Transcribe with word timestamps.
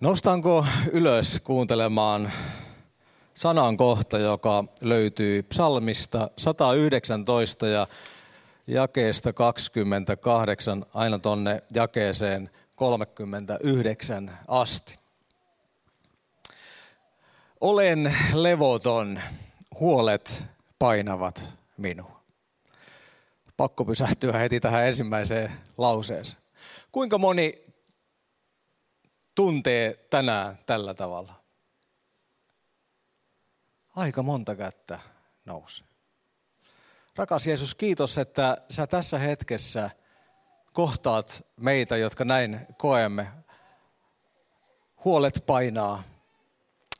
Nostanko 0.00 0.66
ylös 0.92 1.40
kuuntelemaan 1.44 2.32
sanan 3.34 3.76
kohta, 3.76 4.18
joka 4.18 4.64
löytyy 4.82 5.42
psalmista 5.42 6.30
119 6.36 7.66
ja 7.66 7.86
jakeesta 8.66 9.32
28 9.32 10.86
aina 10.94 11.18
tonne 11.18 11.62
jakeeseen 11.74 12.50
39 12.74 14.38
asti. 14.48 14.96
Olen 17.60 18.14
levoton, 18.34 19.20
huolet 19.80 20.44
painavat 20.78 21.54
minua. 21.76 22.20
Pakko 23.56 23.84
pysähtyä 23.84 24.32
heti 24.32 24.60
tähän 24.60 24.86
ensimmäiseen 24.86 25.52
lauseeseen. 25.78 26.42
Kuinka 26.92 27.18
moni 27.18 27.65
tuntee 29.36 30.06
tänään 30.10 30.58
tällä 30.66 30.94
tavalla? 30.94 31.32
Aika 33.96 34.22
monta 34.22 34.56
kättä 34.56 34.98
nousi. 35.44 35.84
Rakas 37.16 37.46
Jeesus, 37.46 37.74
kiitos, 37.74 38.18
että 38.18 38.56
sä 38.70 38.86
tässä 38.86 39.18
hetkessä 39.18 39.90
kohtaat 40.72 41.46
meitä, 41.56 41.96
jotka 41.96 42.24
näin 42.24 42.66
koemme. 42.78 43.28
Huolet 45.04 45.44
painaa. 45.46 46.02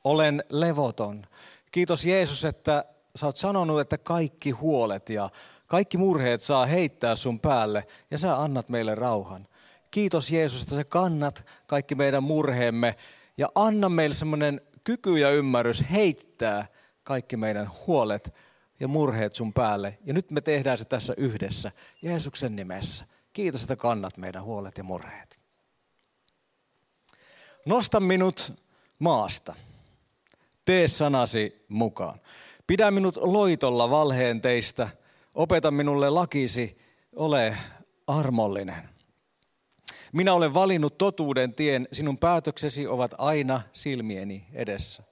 Olen 0.05 0.45
levoton. 0.51 1.27
Kiitos 1.73 2.05
Jeesus, 2.05 2.45
että 2.45 2.85
sä 3.17 3.27
oot 3.27 3.37
sanonut, 3.37 3.81
että 3.81 3.99
kaikki 3.99 4.51
huolet 4.51 5.11
ja 5.11 5.31
kaikki 5.67 5.99
murheet 5.99 6.43
saa 6.43 6.67
heittää 6.67 7.17
sun 7.17 7.41
päälle 7.41 7.87
ja 8.11 8.19
sä 8.19 8.43
annat 8.43 8.69
meille 8.69 8.95
rauhan. 8.95 9.49
Kiitos 9.97 10.31
Jeesus, 10.31 10.63
että 10.63 10.75
sä 10.75 10.85
kannat 10.85 11.47
kaikki 11.67 11.95
meidän 11.95 12.23
murheemme 12.23 12.97
ja 13.37 13.49
anna 13.55 13.89
meille 13.89 14.15
semmoinen 14.15 14.61
kyky 14.85 15.19
ja 15.19 15.31
ymmärrys 15.31 15.85
heittää 15.91 16.67
kaikki 17.03 17.37
meidän 17.37 17.71
huolet 17.87 18.35
ja 18.81 18.89
murheet 18.89 19.35
sun 19.35 19.53
päälle. 19.53 19.99
Ja 20.05 20.15
nyt 20.15 20.31
me 20.31 20.41
tehdään 20.41 20.79
se 20.79 20.85
tässä 20.85 21.15
yhdessä 21.17 21.73
Jeesuksen 22.03 22.57
nimessä. 22.57 23.05
Kiitos, 23.33 23.63
että 23.63 23.77
kannat 23.77 24.17
meidän 24.17 24.43
huolet 24.43 24.79
ja 24.79 24.85
murheet. 24.85 25.39
Nosta 27.67 28.01
minut 28.01 28.53
maasta. 28.99 29.55
Tee 30.65 30.89
sanasi 30.89 31.65
mukaan. 31.69 32.21
Pidä 32.67 32.91
minut 32.91 33.17
loitolla 33.17 33.91
valheen 33.91 34.41
teistä. 34.41 34.89
Opeta 35.35 35.71
minulle 35.71 36.11
lakisi. 36.11 36.79
Ole 37.13 37.57
armollinen. 38.07 38.96
Minä 40.17 40.35
olen 40.35 40.55
valinnut 40.55 40.99
totuuden 40.99 41.55
tien, 41.55 41.89
sinun 41.93 42.19
päätöksesi 42.19 42.87
ovat 42.87 43.15
aina 43.19 43.61
silmieni 43.73 44.47
edessä. 44.53 45.03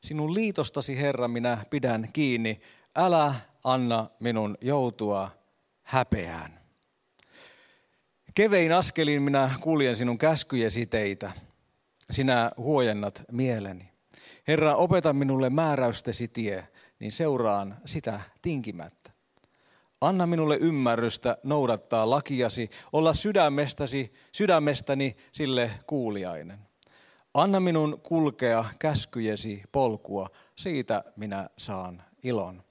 Sinun 0.00 0.34
liitostasi, 0.34 1.00
Herra, 1.00 1.28
minä 1.28 1.64
pidän 1.70 2.08
kiinni. 2.12 2.60
Älä 2.96 3.34
anna 3.64 4.10
minun 4.20 4.58
joutua 4.60 5.30
häpeään. 5.82 6.60
Kevein 8.34 8.72
askelin 8.72 9.22
minä 9.22 9.50
kuljen 9.60 9.96
sinun 9.96 10.18
käskyjesi 10.18 10.86
teitä. 10.86 11.32
Sinä 12.10 12.50
huojennat 12.56 13.22
mieleni. 13.32 13.88
Herra, 14.48 14.76
opeta 14.76 15.12
minulle 15.12 15.50
määräystesi 15.50 16.28
tie, 16.28 16.68
niin 16.98 17.12
seuraan 17.12 17.76
sitä 17.84 18.20
tinkimättä. 18.42 19.03
Anna 20.04 20.26
minulle 20.26 20.56
ymmärrystä 20.56 21.36
noudattaa 21.42 22.10
lakiasi, 22.10 22.70
olla 22.92 23.14
sydämestäsi, 23.14 24.12
sydämestäni 24.32 25.16
sille 25.32 25.70
kuuliainen. 25.86 26.58
Anna 27.34 27.60
minun 27.60 28.00
kulkea 28.02 28.64
käskyjesi 28.78 29.62
polkua, 29.72 30.28
siitä 30.56 31.04
minä 31.16 31.50
saan 31.56 32.02
ilon. 32.22 32.62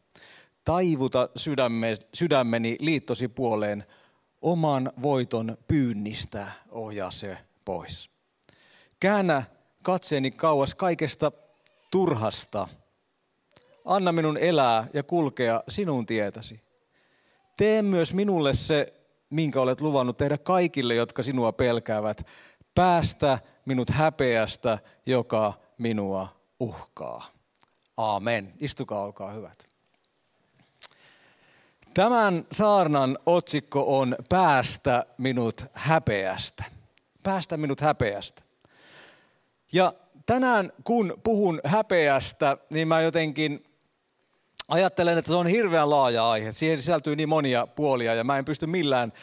Taivuta 0.66 1.30
sydäme, 1.36 1.94
sydämeni 2.14 2.78
liittosi 2.80 3.28
puoleen, 3.28 3.86
oman 4.42 4.92
voiton 5.02 5.58
pyynnistä 5.68 6.48
ohjaa 6.72 7.12
se 7.12 7.38
pois. 7.66 8.10
Käännä 9.00 9.44
katseeni 9.84 10.32
kauas 10.32 10.76
kaikesta 10.76 11.32
turhasta. 11.92 12.68
Anna 13.86 14.12
minun 14.12 14.38
elää 14.38 14.88
ja 14.94 15.04
kulkea 15.04 15.64
sinun 15.68 16.06
tietäsi. 16.06 16.63
Tee 17.58 17.82
myös 17.82 18.14
minulle 18.14 18.54
se, 18.54 18.94
minkä 19.30 19.62
olet 19.62 19.82
luvannut 19.82 20.18
tehdä 20.18 20.38
kaikille, 20.38 20.96
jotka 20.96 21.24
sinua 21.24 21.52
pelkäävät. 21.52 22.28
Päästä 22.76 23.40
minut 23.66 23.90
häpeästä, 23.90 24.78
joka 25.06 25.54
minua 25.78 26.28
uhkaa. 26.60 27.26
Aamen. 27.98 28.54
Istukaa, 28.60 29.04
olkaa 29.04 29.32
hyvät. 29.32 29.68
Tämän 31.94 32.46
saarnan 32.52 33.18
otsikko 33.26 34.00
on 34.00 34.16
Päästä 34.30 35.06
minut 35.18 35.66
häpeästä. 35.74 36.64
Päästä 37.24 37.58
minut 37.58 37.82
häpeästä. 37.82 38.42
Ja 39.72 39.94
tänään 40.26 40.72
kun 40.84 41.14
puhun 41.24 41.62
häpeästä, 41.66 42.58
niin 42.70 42.88
mä 42.88 43.02
jotenkin 43.02 43.64
ajattelen, 44.68 45.18
että 45.18 45.32
se 45.32 45.38
on 45.38 45.48
hirveän 45.48 45.90
laaja 45.90 46.30
aihe. 46.30 46.52
Siihen 46.52 46.78
sisältyy 46.78 47.16
niin 47.16 47.30
monia 47.30 47.68
puolia 47.68 48.14
ja 48.14 48.24
mä 48.24 48.38
en 48.38 48.46
pysty 48.46 48.68
millään 48.68 49.14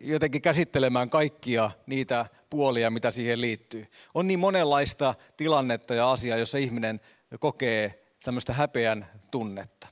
jotenkin 0.00 0.42
käsittelemään 0.42 1.10
kaikkia 1.10 1.70
niitä 1.86 2.26
puolia, 2.50 2.90
mitä 2.90 3.10
siihen 3.10 3.40
liittyy. 3.40 3.84
On 4.14 4.26
niin 4.26 4.38
monenlaista 4.38 5.14
tilannetta 5.36 5.94
ja 5.94 6.10
asiaa, 6.10 6.38
jossa 6.38 6.58
ihminen 6.58 7.00
kokee 7.40 8.02
tämmöistä 8.24 8.52
häpeän 8.52 9.06
tunnetta. 9.30 9.88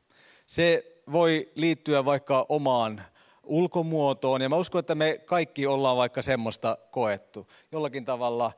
Se 0.46 0.84
voi 1.12 1.52
liittyä 1.54 2.04
vaikka 2.04 2.46
omaan 2.48 3.02
ulkomuotoon, 3.42 4.42
ja 4.42 4.48
mä 4.48 4.56
uskon, 4.56 4.78
että 4.78 4.94
me 4.94 5.18
kaikki 5.24 5.66
ollaan 5.66 5.96
vaikka 5.96 6.22
semmoista 6.22 6.78
koettu. 6.90 7.48
Jollakin 7.72 8.04
tavalla 8.04 8.52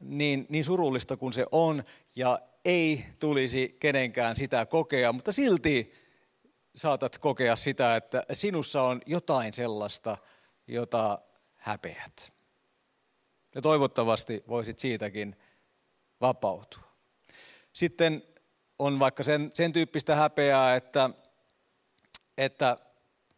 niin, 0.00 0.46
niin 0.48 0.64
surullista 0.64 1.16
kuin 1.16 1.32
se 1.32 1.46
on, 1.52 1.84
ja 2.16 2.38
ei 2.64 3.04
tulisi 3.18 3.76
kenenkään 3.80 4.36
sitä 4.36 4.66
kokea, 4.66 5.12
mutta 5.12 5.32
silti 5.32 5.92
saatat 6.76 7.18
kokea 7.18 7.56
sitä, 7.56 7.96
että 7.96 8.22
sinussa 8.32 8.82
on 8.82 9.00
jotain 9.06 9.52
sellaista, 9.52 10.16
jota 10.66 11.18
häpeät. 11.56 12.32
Ja 13.54 13.62
toivottavasti 13.62 14.44
voisit 14.48 14.78
siitäkin 14.78 15.36
vapautua. 16.20 16.88
Sitten 17.72 18.22
on 18.78 18.98
vaikka 18.98 19.22
sen, 19.22 19.50
sen 19.54 19.72
tyyppistä 19.72 20.14
häpeää, 20.14 20.76
että, 20.76 21.10
että 22.38 22.76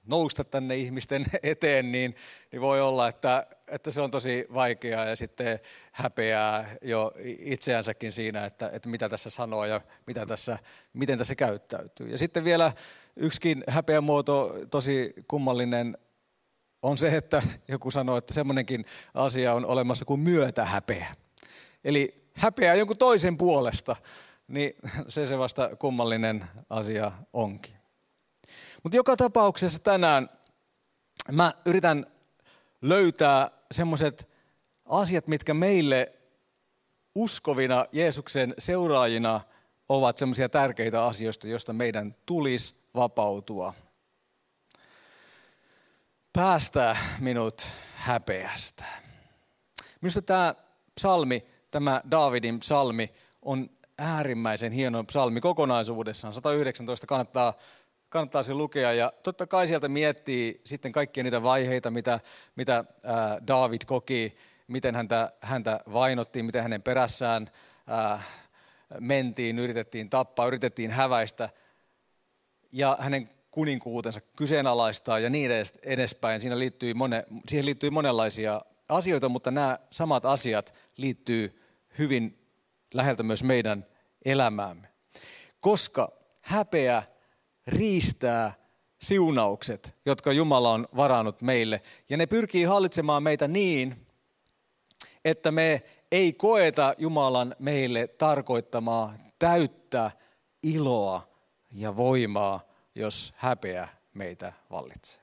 nousta 0.07 0.45
tänne 0.45 0.77
ihmisten 0.77 1.27
eteen, 1.43 1.93
niin, 1.93 2.15
niin 2.53 2.61
voi 2.61 2.81
olla, 2.81 3.09
että, 3.09 3.47
että 3.69 3.91
se 3.91 4.01
on 4.01 4.11
tosi 4.11 4.47
vaikeaa 4.55 5.05
ja 5.05 5.17
sitten 5.17 5.59
häpeää 5.93 6.77
jo 6.83 7.13
itseänsäkin 7.39 8.13
siinä, 8.13 8.45
että, 8.45 8.71
että 8.73 8.89
mitä 8.89 9.09
tässä 9.09 9.31
sanoo 9.31 9.65
ja 9.65 9.81
mitä 10.07 10.27
tässä, 10.27 10.59
miten 10.93 11.19
tässä 11.19 11.35
käyttäytyy. 11.35 12.09
Ja 12.09 12.19
sitten 12.19 12.45
vielä 12.45 12.73
yksikin 13.17 13.65
häpeämuoto, 13.69 14.55
tosi 14.71 15.15
kummallinen, 15.29 15.99
on 16.83 16.99
se, 16.99 17.17
että 17.17 17.43
joku 17.69 17.91
sanoo, 17.91 18.17
että 18.17 18.35
semmoinenkin 18.35 18.85
asia 19.15 19.55
on 19.55 19.67
olemassa 19.67 20.05
kuin 20.05 20.21
myötähäpeä. 20.21 21.15
Eli 21.85 22.25
häpeää 22.35 22.75
jonkun 22.75 22.99
toisen 22.99 23.37
puolesta, 23.37 23.97
niin 24.49 24.73
se 25.09 25.27
se 25.27 25.39
vasta 25.39 25.77
kummallinen 25.77 26.45
asia 26.71 27.13
onkin. 27.33 27.80
Mutta 28.83 28.97
joka 28.97 29.17
tapauksessa 29.17 29.79
tänään 29.79 30.31
mä 31.33 31.55
yritän 31.67 32.07
löytää 32.83 33.51
semmoiset 33.71 34.29
asiat, 34.85 35.29
mitkä 35.29 35.55
meille 35.55 36.13
uskovina 37.15 37.87
Jeesuksen 37.93 38.55
seuraajina 38.59 39.41
ovat 39.89 40.19
semmoisia 40.19 40.49
tärkeitä 40.49 41.07
asioista, 41.07 41.49
joista 41.49 41.73
meidän 41.73 42.15
tulisi 42.27 42.75
vapautua. 42.95 43.75
Päästää 46.33 46.97
minut 47.21 47.67
häpeästä. 47.95 48.85
Minusta 50.01 50.23
tämä 50.23 50.55
psalmi, 50.95 51.45
tämä 51.71 52.03
Daavidin 52.11 52.61
psalmi, 52.61 53.11
on 53.43 53.71
äärimmäisen 53.99 54.73
hieno 54.73 55.05
psalmi 55.05 55.41
kokonaisuudessaan. 55.41 56.35
119 56.35 57.07
kannattaa 57.07 57.55
kannattaa 58.11 58.43
se 58.43 58.55
lukea. 58.55 58.93
Ja 58.93 59.13
totta 59.23 59.47
kai 59.47 59.67
sieltä 59.67 59.89
miettii 59.89 60.61
sitten 60.65 60.93
kaikkia 60.93 61.25
niitä 61.25 61.43
vaiheita, 61.43 61.91
mitä, 61.91 62.21
mitä 62.57 62.85
ää, 63.03 63.39
David 63.47 63.81
koki, 63.87 64.37
miten 64.69 64.95
häntä, 64.95 65.33
häntä 65.41 65.81
vainottiin, 65.93 66.45
miten 66.45 66.63
hänen 66.63 66.83
perässään 66.83 67.51
ää, 67.87 68.23
mentiin, 69.01 69.59
yritettiin 69.59 70.11
tappaa, 70.11 70.47
yritettiin 70.47 70.91
häväistä. 70.91 71.49
Ja 72.73 72.97
hänen 73.01 73.31
kuninkuutensa 73.51 74.21
kyseenalaistaa 74.21 75.19
ja 75.19 75.31
niin 75.31 75.51
edespäin. 75.83 76.41
Siinä 76.41 76.59
liittyy 76.59 76.95
mone, 76.95 77.25
siihen 77.49 77.67
liittyy 77.67 77.91
monenlaisia 77.91 78.61
asioita, 78.89 79.29
mutta 79.29 79.51
nämä 79.51 79.79
samat 79.91 80.25
asiat 80.25 80.75
liittyy 80.97 81.63
hyvin 81.99 82.39
läheltä 82.95 83.23
myös 83.23 83.43
meidän 83.43 83.87
elämäämme. 84.25 84.89
Koska 85.61 86.13
häpeä 86.41 87.03
riistää 87.71 88.53
siunaukset, 89.01 89.95
jotka 90.07 90.33
Jumala 90.33 90.71
on 90.73 90.89
varannut 90.97 91.43
meille. 91.43 91.83
Ja 92.09 92.17
ne 92.17 92.27
pyrkii 92.27 92.65
hallitsemaan 92.65 93.23
meitä 93.23 93.49
niin, 93.49 94.07
että 95.25 95.51
me 95.51 95.83
ei 96.13 96.33
koeta 96.33 96.95
Jumalan 96.99 97.57
meille 97.59 98.07
tarkoittamaa 98.07 99.15
täyttä 99.39 100.11
iloa 100.63 101.29
ja 101.75 101.97
voimaa, 101.97 102.61
jos 102.95 103.35
häpeä 103.37 103.89
meitä 104.15 104.53
vallitsee. 104.71 105.21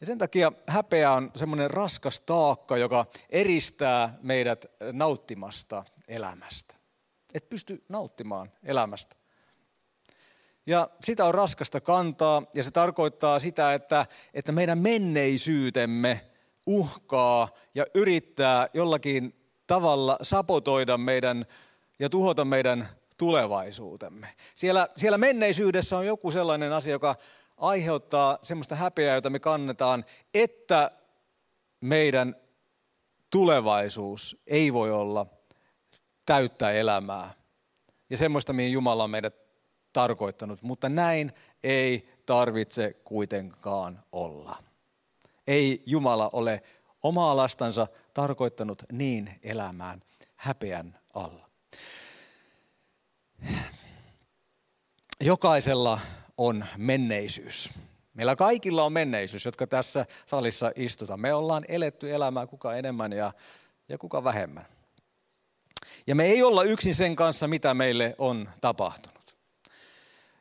Ja 0.00 0.06
sen 0.06 0.18
takia 0.18 0.52
häpeä 0.66 1.12
on 1.12 1.30
semmoinen 1.34 1.70
raskas 1.70 2.20
taakka, 2.20 2.76
joka 2.76 3.06
eristää 3.30 4.18
meidät 4.22 4.66
nauttimasta 4.92 5.84
elämästä. 6.08 6.74
Et 7.34 7.48
pysty 7.48 7.84
nauttimaan 7.88 8.52
elämästä. 8.62 9.19
Ja 10.66 10.90
sitä 11.04 11.24
on 11.24 11.34
raskasta 11.34 11.80
kantaa 11.80 12.42
ja 12.54 12.62
se 12.62 12.70
tarkoittaa 12.70 13.38
sitä, 13.38 13.74
että, 13.74 14.06
että 14.34 14.52
meidän 14.52 14.78
menneisyytemme 14.78 16.20
uhkaa 16.66 17.48
ja 17.74 17.84
yrittää 17.94 18.68
jollakin 18.74 19.34
tavalla 19.66 20.18
sapotoida 20.22 20.98
meidän 20.98 21.46
ja 21.98 22.08
tuhota 22.08 22.44
meidän 22.44 22.88
tulevaisuutemme. 23.18 24.34
Siellä, 24.54 24.88
siellä 24.96 25.18
menneisyydessä 25.18 25.96
on 25.96 26.06
joku 26.06 26.30
sellainen 26.30 26.72
asia, 26.72 26.92
joka 26.92 27.16
aiheuttaa 27.56 28.38
semmoista 28.42 28.74
häpeää, 28.74 29.14
jota 29.14 29.30
me 29.30 29.38
kannetaan, 29.38 30.04
että 30.34 30.90
meidän 31.80 32.36
tulevaisuus 33.30 34.42
ei 34.46 34.72
voi 34.72 34.90
olla 34.90 35.26
täyttää 36.26 36.70
elämää. 36.70 37.30
Ja 38.10 38.16
semmoista, 38.16 38.52
mihin 38.52 38.72
Jumala 38.72 39.04
on 39.04 39.10
meidät 39.10 39.49
tarkoittanut. 39.92 40.62
Mutta 40.62 40.88
näin 40.88 41.32
ei 41.62 42.08
tarvitse 42.26 42.92
kuitenkaan 43.04 44.02
olla. 44.12 44.62
Ei 45.46 45.82
Jumala 45.86 46.30
ole 46.32 46.62
omaa 47.02 47.36
lastansa 47.36 47.86
tarkoittanut 48.14 48.82
niin 48.92 49.40
elämään 49.42 50.02
häpeän 50.36 50.98
alla. 51.14 51.50
Jokaisella 55.20 56.00
on 56.38 56.66
menneisyys. 56.76 57.70
Meillä 58.14 58.36
kaikilla 58.36 58.84
on 58.84 58.92
menneisyys, 58.92 59.44
jotka 59.44 59.66
tässä 59.66 60.06
salissa 60.26 60.72
istutaan. 60.76 61.20
Me 61.20 61.34
ollaan 61.34 61.64
eletty 61.68 62.14
elämää 62.14 62.46
kuka 62.46 62.74
enemmän 62.74 63.12
ja, 63.12 63.32
ja 63.88 63.98
kuka 63.98 64.24
vähemmän. 64.24 64.66
Ja 66.06 66.14
me 66.14 66.24
ei 66.24 66.42
olla 66.42 66.62
yksin 66.62 66.94
sen 66.94 67.16
kanssa, 67.16 67.48
mitä 67.48 67.74
meille 67.74 68.14
on 68.18 68.48
tapahtunut. 68.60 69.19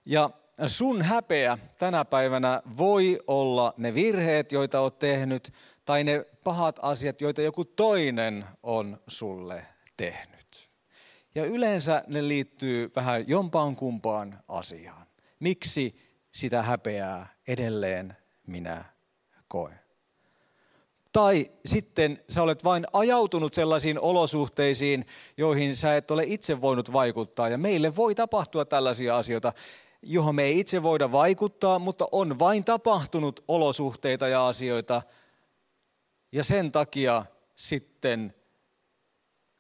Ja 0.06 0.30
sun 0.68 1.02
häpeä 1.02 1.58
tänä 1.78 2.06
päivänä 2.06 2.62
voi 2.78 3.20
olla 3.28 3.74
ne 3.78 3.94
virheet, 3.94 4.52
joita 4.52 4.80
olet 4.80 5.00
tehnyt, 5.00 5.54
tai 5.86 6.04
ne 6.04 6.26
pahat 6.44 6.80
asiat, 6.82 7.22
joita 7.22 7.42
joku 7.42 7.66
toinen 7.66 8.46
on 8.64 9.00
sulle 9.08 9.66
tehnyt. 9.98 10.70
Ja 11.36 11.46
yleensä 11.46 12.04
ne 12.08 12.28
liittyy 12.28 12.92
vähän 12.96 13.28
jompaan 13.28 13.76
kumpaan 13.76 14.40
asiaan. 14.48 15.08
Miksi 15.40 15.96
sitä 16.32 16.62
häpeää 16.62 17.34
edelleen 17.48 18.18
minä 18.48 18.86
koen? 19.48 19.80
Tai 21.12 21.52
sitten 21.66 22.24
sä 22.30 22.42
olet 22.44 22.64
vain 22.64 22.86
ajautunut 22.94 23.54
sellaisiin 23.54 24.00
olosuhteisiin, 24.00 25.06
joihin 25.38 25.76
sä 25.76 25.96
et 25.96 26.12
ole 26.12 26.24
itse 26.26 26.62
voinut 26.62 26.94
vaikuttaa. 26.94 27.50
Ja 27.50 27.58
meille 27.58 27.96
voi 27.96 28.16
tapahtua 28.16 28.66
tällaisia 28.66 29.18
asioita, 29.18 29.54
johon 30.02 30.36
me 30.36 30.44
ei 30.44 30.60
itse 30.60 30.84
voida 30.84 31.12
vaikuttaa, 31.12 31.80
mutta 31.80 32.06
on 32.12 32.40
vain 32.40 32.66
tapahtunut 32.66 33.44
olosuhteita 33.48 34.28
ja 34.28 34.48
asioita. 34.48 35.02
Ja 36.32 36.44
sen 36.44 36.72
takia 36.72 37.26
sitten 37.56 38.34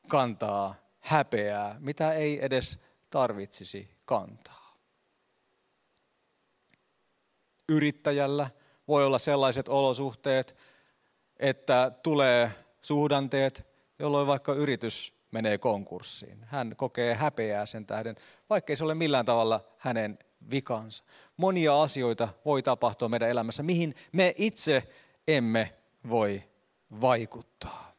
kantaa 0.07 0.75
häpeää, 0.99 1.75
mitä 1.79 2.11
ei 2.13 2.45
edes 2.45 2.79
tarvitsisi 3.09 3.89
kantaa. 4.05 4.77
Yrittäjällä 7.69 8.49
voi 8.87 9.05
olla 9.05 9.17
sellaiset 9.17 9.69
olosuhteet, 9.69 10.55
että 11.39 11.91
tulee 12.03 12.51
suhdanteet, 12.81 13.67
jolloin 13.99 14.27
vaikka 14.27 14.53
yritys 14.53 15.13
menee 15.31 15.57
konkurssiin. 15.57 16.45
Hän 16.45 16.75
kokee 16.75 17.13
häpeää 17.13 17.65
sen 17.65 17.85
tähden, 17.85 18.15
vaikkei 18.49 18.75
se 18.75 18.83
ole 18.83 18.95
millään 18.95 19.25
tavalla 19.25 19.65
hänen 19.77 20.19
vikansa. 20.51 21.03
Monia 21.37 21.81
asioita 21.81 22.27
voi 22.45 22.63
tapahtua 22.63 23.09
meidän 23.09 23.29
elämässä, 23.29 23.63
mihin 23.63 23.95
me 24.11 24.33
itse 24.37 24.83
emme 25.27 25.73
voi 26.09 26.43
vaikuttaa. 27.01 27.95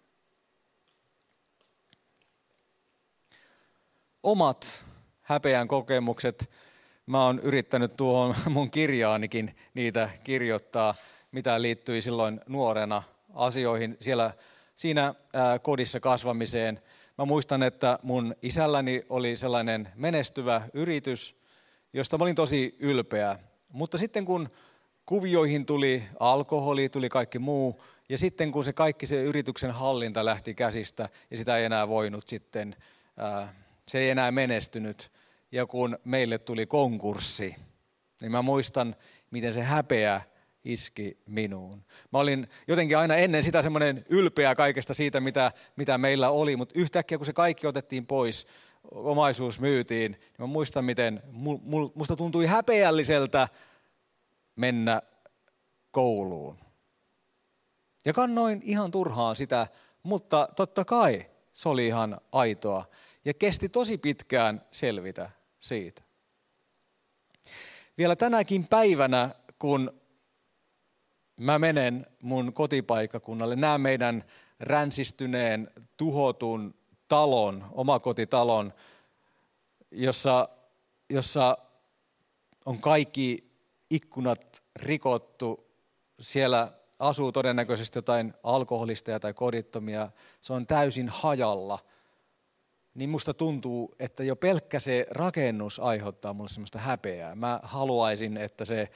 Omat 4.22 4.82
häpeän 5.20 5.68
kokemukset, 5.68 6.50
mä 7.06 7.24
oon 7.24 7.38
yrittänyt 7.38 7.96
tuohon 7.96 8.34
mun 8.48 8.70
kirjaanikin 8.70 9.56
niitä 9.74 10.10
kirjoittaa, 10.24 10.94
mitä 11.32 11.62
liittyi 11.62 12.02
silloin 12.02 12.40
nuorena 12.48 13.02
asioihin 13.34 13.96
siellä 14.00 14.32
siinä 14.74 15.14
kodissa 15.62 16.00
kasvamiseen. 16.00 16.82
Mä 17.18 17.24
muistan, 17.24 17.62
että 17.62 17.98
mun 18.02 18.34
isälläni 18.42 19.02
oli 19.08 19.36
sellainen 19.36 19.88
menestyvä 19.94 20.62
yritys, 20.74 21.39
josta 21.92 22.18
mä 22.18 22.24
olin 22.24 22.34
tosi 22.34 22.76
ylpeä. 22.78 23.38
Mutta 23.68 23.98
sitten 23.98 24.24
kun 24.24 24.48
kuvioihin 25.06 25.66
tuli 25.66 26.02
alkoholi, 26.20 26.88
tuli 26.88 27.08
kaikki 27.08 27.38
muu, 27.38 27.82
ja 28.08 28.18
sitten 28.18 28.52
kun 28.52 28.64
se 28.64 28.72
kaikki 28.72 29.06
se 29.06 29.22
yrityksen 29.22 29.70
hallinta 29.70 30.24
lähti 30.24 30.54
käsistä, 30.54 31.08
ja 31.30 31.36
sitä 31.36 31.56
ei 31.56 31.64
enää 31.64 31.88
voinut 31.88 32.28
sitten, 32.28 32.76
se 33.88 33.98
ei 33.98 34.10
enää 34.10 34.32
menestynyt, 34.32 35.12
ja 35.52 35.66
kun 35.66 35.98
meille 36.04 36.38
tuli 36.38 36.66
konkurssi, 36.66 37.56
niin 38.20 38.32
mä 38.32 38.42
muistan, 38.42 38.96
miten 39.30 39.54
se 39.54 39.62
häpeä 39.62 40.20
iski 40.64 41.18
minuun. 41.26 41.84
Mä 42.12 42.18
olin 42.18 42.48
jotenkin 42.68 42.98
aina 42.98 43.16
ennen 43.16 43.42
sitä 43.42 43.62
semmoinen 43.62 44.04
ylpeä 44.08 44.54
kaikesta 44.54 44.94
siitä, 44.94 45.20
mitä, 45.20 45.52
mitä 45.76 45.98
meillä 45.98 46.30
oli, 46.30 46.56
mutta 46.56 46.78
yhtäkkiä 46.78 47.18
kun 47.18 47.26
se 47.26 47.32
kaikki 47.32 47.66
otettiin 47.66 48.06
pois, 48.06 48.46
omaisuus 48.90 49.60
myytiin, 49.60 50.12
niin 50.12 50.34
mä 50.38 50.46
muistan, 50.46 50.84
miten 50.84 51.22
musta 51.94 52.16
tuntui 52.16 52.46
häpeälliseltä 52.46 53.48
mennä 54.56 55.02
kouluun. 55.90 56.58
Ja 58.04 58.12
kannoin 58.12 58.60
ihan 58.64 58.90
turhaan 58.90 59.36
sitä, 59.36 59.66
mutta 60.02 60.48
totta 60.56 60.84
kai 60.84 61.26
se 61.52 61.68
oli 61.68 61.86
ihan 61.86 62.20
aitoa. 62.32 62.84
Ja 63.24 63.34
kesti 63.34 63.68
tosi 63.68 63.98
pitkään 63.98 64.62
selvitä 64.70 65.30
siitä. 65.60 66.02
Vielä 67.98 68.16
tänäkin 68.16 68.66
päivänä, 68.66 69.30
kun 69.58 70.00
mä 71.36 71.58
menen 71.58 72.06
mun 72.22 72.52
kotipaikkakunnalle, 72.52 73.56
näen 73.56 73.80
meidän 73.80 74.24
ränsistyneen, 74.60 75.70
tuhotun 75.96 76.74
talon, 77.10 77.64
omakotitalon, 77.72 78.72
jossa, 79.90 80.48
jossa 81.10 81.58
on 82.66 82.80
kaikki 82.80 83.50
ikkunat 83.90 84.62
rikottu. 84.76 85.70
Siellä 86.20 86.72
asuu 86.98 87.32
todennäköisesti 87.32 87.98
jotain 87.98 88.34
alkoholista 88.42 89.20
tai 89.20 89.34
kodittomia. 89.34 90.10
Se 90.40 90.52
on 90.52 90.66
täysin 90.66 91.08
hajalla. 91.08 91.78
Niin 92.94 93.10
musta 93.10 93.34
tuntuu, 93.34 93.94
että 93.98 94.24
jo 94.24 94.36
pelkkä 94.36 94.80
se 94.80 95.06
rakennus 95.10 95.78
aiheuttaa 95.78 96.32
mulle 96.32 96.48
semmoista 96.48 96.78
häpeää. 96.78 97.34
Mä 97.34 97.60
haluaisin, 97.62 98.36
että 98.36 98.64
se, 98.64 98.90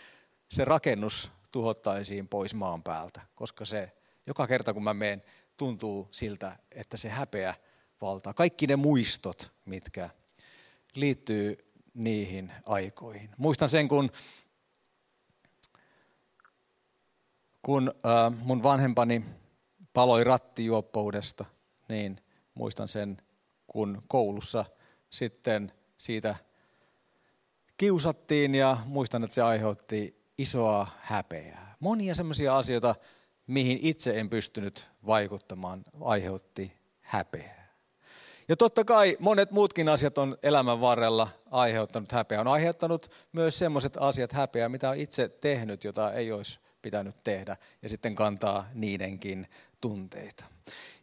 se 0.48 0.64
rakennus 0.64 1.30
tuhottaisiin 1.52 2.28
pois 2.28 2.54
maan 2.54 2.82
päältä, 2.82 3.20
koska 3.34 3.64
se 3.64 3.92
joka 4.26 4.46
kerta 4.46 4.74
kun 4.74 4.84
mä 4.84 4.94
menen, 4.94 5.22
tuntuu 5.56 6.08
siltä, 6.10 6.56
että 6.72 6.96
se 6.96 7.08
häpeä 7.08 7.54
valtaa. 8.00 8.34
Kaikki 8.34 8.66
ne 8.66 8.76
muistot, 8.76 9.52
mitkä 9.64 10.10
liittyy 10.94 11.58
niihin 11.94 12.52
aikoihin. 12.66 13.30
Muistan 13.36 13.68
sen, 13.68 13.88
kun, 13.88 14.10
kun 17.62 17.92
äh, 18.06 18.38
mun 18.38 18.62
vanhempani 18.62 19.24
paloi 19.92 20.24
rattijuoppoudesta, 20.24 21.44
niin 21.88 22.20
muistan 22.54 22.88
sen, 22.88 23.16
kun 23.66 24.02
koulussa 24.08 24.64
sitten 25.10 25.72
siitä 25.96 26.36
kiusattiin 27.76 28.54
ja 28.54 28.76
muistan, 28.86 29.24
että 29.24 29.34
se 29.34 29.42
aiheutti 29.42 30.24
isoa 30.38 30.88
häpeää. 31.00 31.74
Monia 31.80 32.14
sellaisia 32.14 32.58
asioita, 32.58 32.94
mihin 33.46 33.78
itse 33.82 34.20
en 34.20 34.30
pystynyt 34.30 34.90
vaikuttamaan, 35.06 35.84
aiheutti 36.00 36.72
häpeää. 37.00 37.63
Ja 38.48 38.56
totta 38.56 38.84
kai 38.84 39.16
monet 39.20 39.50
muutkin 39.50 39.88
asiat 39.88 40.18
on 40.18 40.38
elämän 40.42 40.80
varrella 40.80 41.28
aiheuttanut 41.50 42.12
häpeää. 42.12 42.40
On 42.40 42.48
aiheuttanut 42.48 43.10
myös 43.32 43.58
sellaiset 43.58 43.96
asiat 44.00 44.32
häpeää, 44.32 44.68
mitä 44.68 44.90
on 44.90 44.96
itse 44.96 45.28
tehnyt, 45.28 45.84
jota 45.84 46.12
ei 46.12 46.32
olisi 46.32 46.58
pitänyt 46.82 47.16
tehdä. 47.24 47.56
Ja 47.82 47.88
sitten 47.88 48.14
kantaa 48.14 48.68
niidenkin 48.74 49.48
tunteita. 49.80 50.44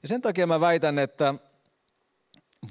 Ja 0.01 0.07
sen 0.07 0.21
takia 0.21 0.47
mä 0.47 0.59
väitän, 0.59 0.99
että 0.99 1.33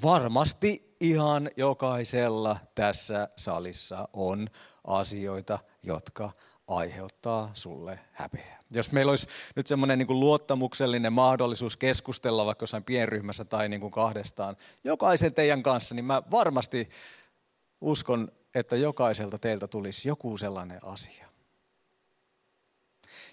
varmasti 0.03 0.95
ihan 1.01 1.49
jokaisella 1.57 2.57
tässä 2.75 3.29
salissa 3.35 4.07
on 4.13 4.49
asioita, 4.83 5.59
jotka 5.83 6.31
aiheuttaa 6.71 7.51
sulle 7.53 7.99
häpeää. 8.11 8.63
Jos 8.71 8.91
meillä 8.91 9.09
olisi 9.09 9.27
nyt 9.55 9.67
semmoinen 9.67 9.99
niin 9.99 10.19
luottamuksellinen 10.19 11.13
mahdollisuus 11.13 11.77
keskustella 11.77 12.45
vaikka 12.45 12.63
jossain 12.63 12.83
pienryhmässä 12.83 13.45
tai 13.45 13.69
niin 13.69 13.81
kuin 13.81 13.91
kahdestaan 13.91 14.57
jokaisen 14.83 15.33
teidän 15.33 15.63
kanssa, 15.63 15.95
niin 15.95 16.05
mä 16.05 16.23
varmasti 16.31 16.89
uskon, 17.81 18.31
että 18.55 18.75
jokaiselta 18.75 19.37
teiltä 19.37 19.67
tulisi 19.67 20.07
joku 20.07 20.37
sellainen 20.37 20.79
asia. 20.83 21.27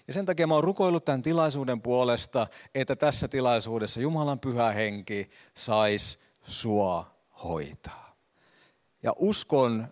Ja 0.07 0.13
sen 0.13 0.25
takia 0.25 0.47
mä 0.47 0.53
oon 0.53 0.63
rukoillut 0.63 1.05
tämän 1.05 1.21
tilaisuuden 1.21 1.81
puolesta, 1.81 2.47
että 2.75 2.95
tässä 2.95 3.27
tilaisuudessa 3.27 4.01
Jumalan 4.01 4.39
pyhä 4.39 4.71
henki 4.71 5.29
saisi 5.53 6.19
sua 6.43 7.11
hoitaa. 7.43 8.15
Ja 9.03 9.13
uskon 9.19 9.87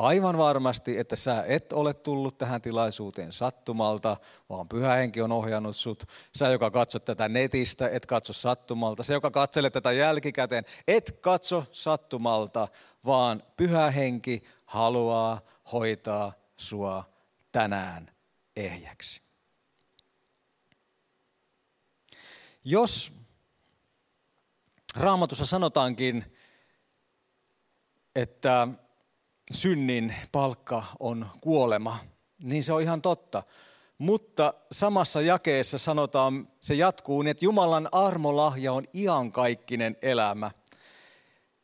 aivan 0.00 0.38
varmasti, 0.38 0.98
että 0.98 1.16
sä 1.16 1.44
et 1.46 1.72
ole 1.72 1.94
tullut 1.94 2.38
tähän 2.38 2.62
tilaisuuteen 2.62 3.32
sattumalta, 3.32 4.16
vaan 4.48 4.68
pyhä 4.68 4.94
henki 4.94 5.22
on 5.22 5.32
ohjannut 5.32 5.76
sut. 5.76 6.04
Sä, 6.38 6.48
joka 6.48 6.70
katsot 6.70 7.04
tätä 7.04 7.28
netistä, 7.28 7.88
et 7.88 8.06
katso 8.06 8.32
sattumalta. 8.32 9.02
Se, 9.02 9.12
joka 9.12 9.30
katselee 9.30 9.70
tätä 9.70 9.92
jälkikäteen, 9.92 10.64
et 10.88 11.18
katso 11.20 11.64
sattumalta, 11.72 12.68
vaan 13.06 13.42
pyhä 13.56 13.90
henki 13.90 14.42
haluaa 14.64 15.40
hoitaa 15.72 16.32
sua 16.56 17.04
tänään 17.52 18.10
ehjäksi. 18.56 19.20
Jos 22.64 23.12
raamatussa 24.96 25.46
sanotaankin, 25.46 26.36
että 28.14 28.68
synnin 29.50 30.14
palkka 30.32 30.84
on 31.00 31.26
kuolema, 31.40 31.98
niin 32.42 32.64
se 32.64 32.72
on 32.72 32.82
ihan 32.82 33.02
totta. 33.02 33.42
Mutta 33.98 34.54
samassa 34.72 35.20
jakeessa 35.20 35.78
sanotaan, 35.78 36.48
se 36.60 36.74
jatkuu 36.74 37.22
että 37.22 37.44
Jumalan 37.44 37.88
armolahja 37.92 38.72
on 38.72 38.84
iankaikkinen 38.94 39.96
elämä. 40.02 40.50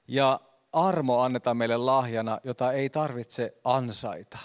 Ja 0.09 0.40
armo 0.73 1.21
annetaan 1.21 1.57
meille 1.57 1.76
lahjana, 1.76 2.40
jota 2.45 2.73
ei 2.73 2.90
tarvitse 2.90 3.55
ansaita. 3.64 4.38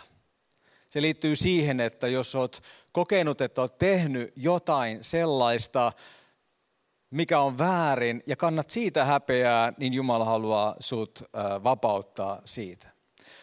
Se 0.89 1.01
liittyy 1.01 1.35
siihen, 1.35 1.79
että 1.79 2.07
jos 2.07 2.35
olet 2.35 2.61
kokenut, 2.91 3.41
että 3.41 3.61
olet 3.61 3.77
tehnyt 3.77 4.33
jotain 4.35 5.03
sellaista, 5.03 5.91
mikä 7.09 7.39
on 7.39 7.57
väärin 7.57 8.23
ja 8.27 8.35
kannat 8.35 8.69
siitä 8.69 9.05
häpeää, 9.05 9.73
niin 9.77 9.93
Jumala 9.93 10.25
haluaa 10.25 10.75
sut 10.79 11.23
vapauttaa 11.63 12.41
siitä. 12.45 13.00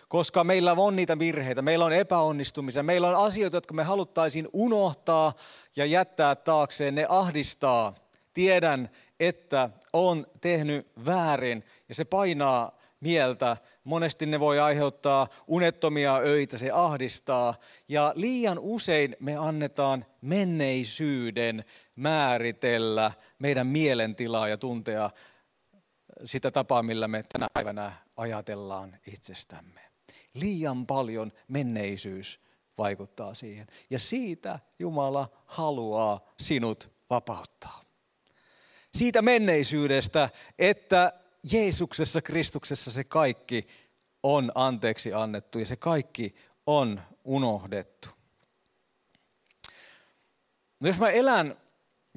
Koska 0.09 0.45
meillä 0.45 0.73
on 0.73 0.97
niitä 0.97 1.19
virheitä, 1.19 1.63
meillä 1.63 1.85
on 1.85 1.93
epäonnistumisia, 1.93 2.83
meillä 2.83 3.09
on 3.09 3.27
asioita, 3.27 3.57
jotka 3.57 3.75
me 3.75 3.83
haluttaisiin 3.83 4.49
unohtaa 4.53 5.33
ja 5.77 5.85
jättää 5.85 6.35
taakseen, 6.35 6.95
ne 6.95 7.07
ahdistaa. 7.09 7.95
Tiedän, 8.35 8.91
että 9.21 9.71
on 9.93 10.27
tehnyt 10.41 10.87
väärin 11.07 11.65
ja 11.89 11.95
se 11.95 12.05
painaa 12.05 12.79
mieltä. 13.01 13.57
Monesti 13.85 14.27
ne 14.27 14.41
voi 14.41 14.61
aiheuttaa 14.61 15.29
unettomia 15.47 16.17
öitä, 16.17 16.59
se 16.59 16.71
ahdistaa. 16.71 17.55
Ja 17.89 18.13
liian 18.17 18.59
usein 18.59 19.17
me 19.21 19.37
annetaan 19.37 20.05
menneisyyden 20.21 21.65
määritellä 21.97 23.13
meidän 23.39 23.67
mielentilaa 23.67 24.49
ja 24.49 24.57
tuntea 24.57 25.11
sitä 26.25 26.51
tapaa, 26.51 26.83
millä 26.83 27.09
me 27.09 27.25
tänä 27.33 27.47
päivänä 27.55 27.93
ajatellaan 28.17 28.97
itsestämme. 29.07 29.88
Liian 30.35 30.87
paljon 30.87 31.33
menneisyys 31.49 32.41
vaikuttaa 32.79 33.35
siihen. 33.35 33.67
Ja 33.91 33.99
siitä 33.99 34.59
Jumala 34.79 35.29
haluaa 35.47 36.21
sinut 36.41 36.91
vapauttaa. 37.11 37.81
Siitä 38.95 39.23
menneisyydestä, 39.23 40.31
että 40.59 41.13
Jeesuksessa, 41.53 42.23
Kristuksessa 42.23 42.91
se 42.91 43.05
kaikki 43.05 43.67
on 44.23 44.53
anteeksi 44.55 45.15
annettu 45.15 45.59
ja 45.59 45.67
se 45.67 45.77
kaikki 45.77 46.35
on 46.67 47.01
unohdettu. 47.25 48.09
No 50.81 50.89
jos 50.89 50.99
mä 50.99 51.11
elän 51.11 51.57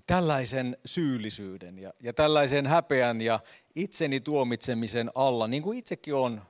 tällaisen 0.05 0.77
syyllisyyden 0.85 1.79
ja, 1.79 1.93
ja 1.99 2.13
tällaisen 2.13 2.67
häpeän 2.67 3.21
ja 3.21 3.39
itseni 3.75 4.19
tuomitsemisen 4.19 5.11
alla, 5.15 5.47
niin 5.47 5.63
kuin 5.63 5.77
itsekin 5.77 6.15
on, 6.15 6.41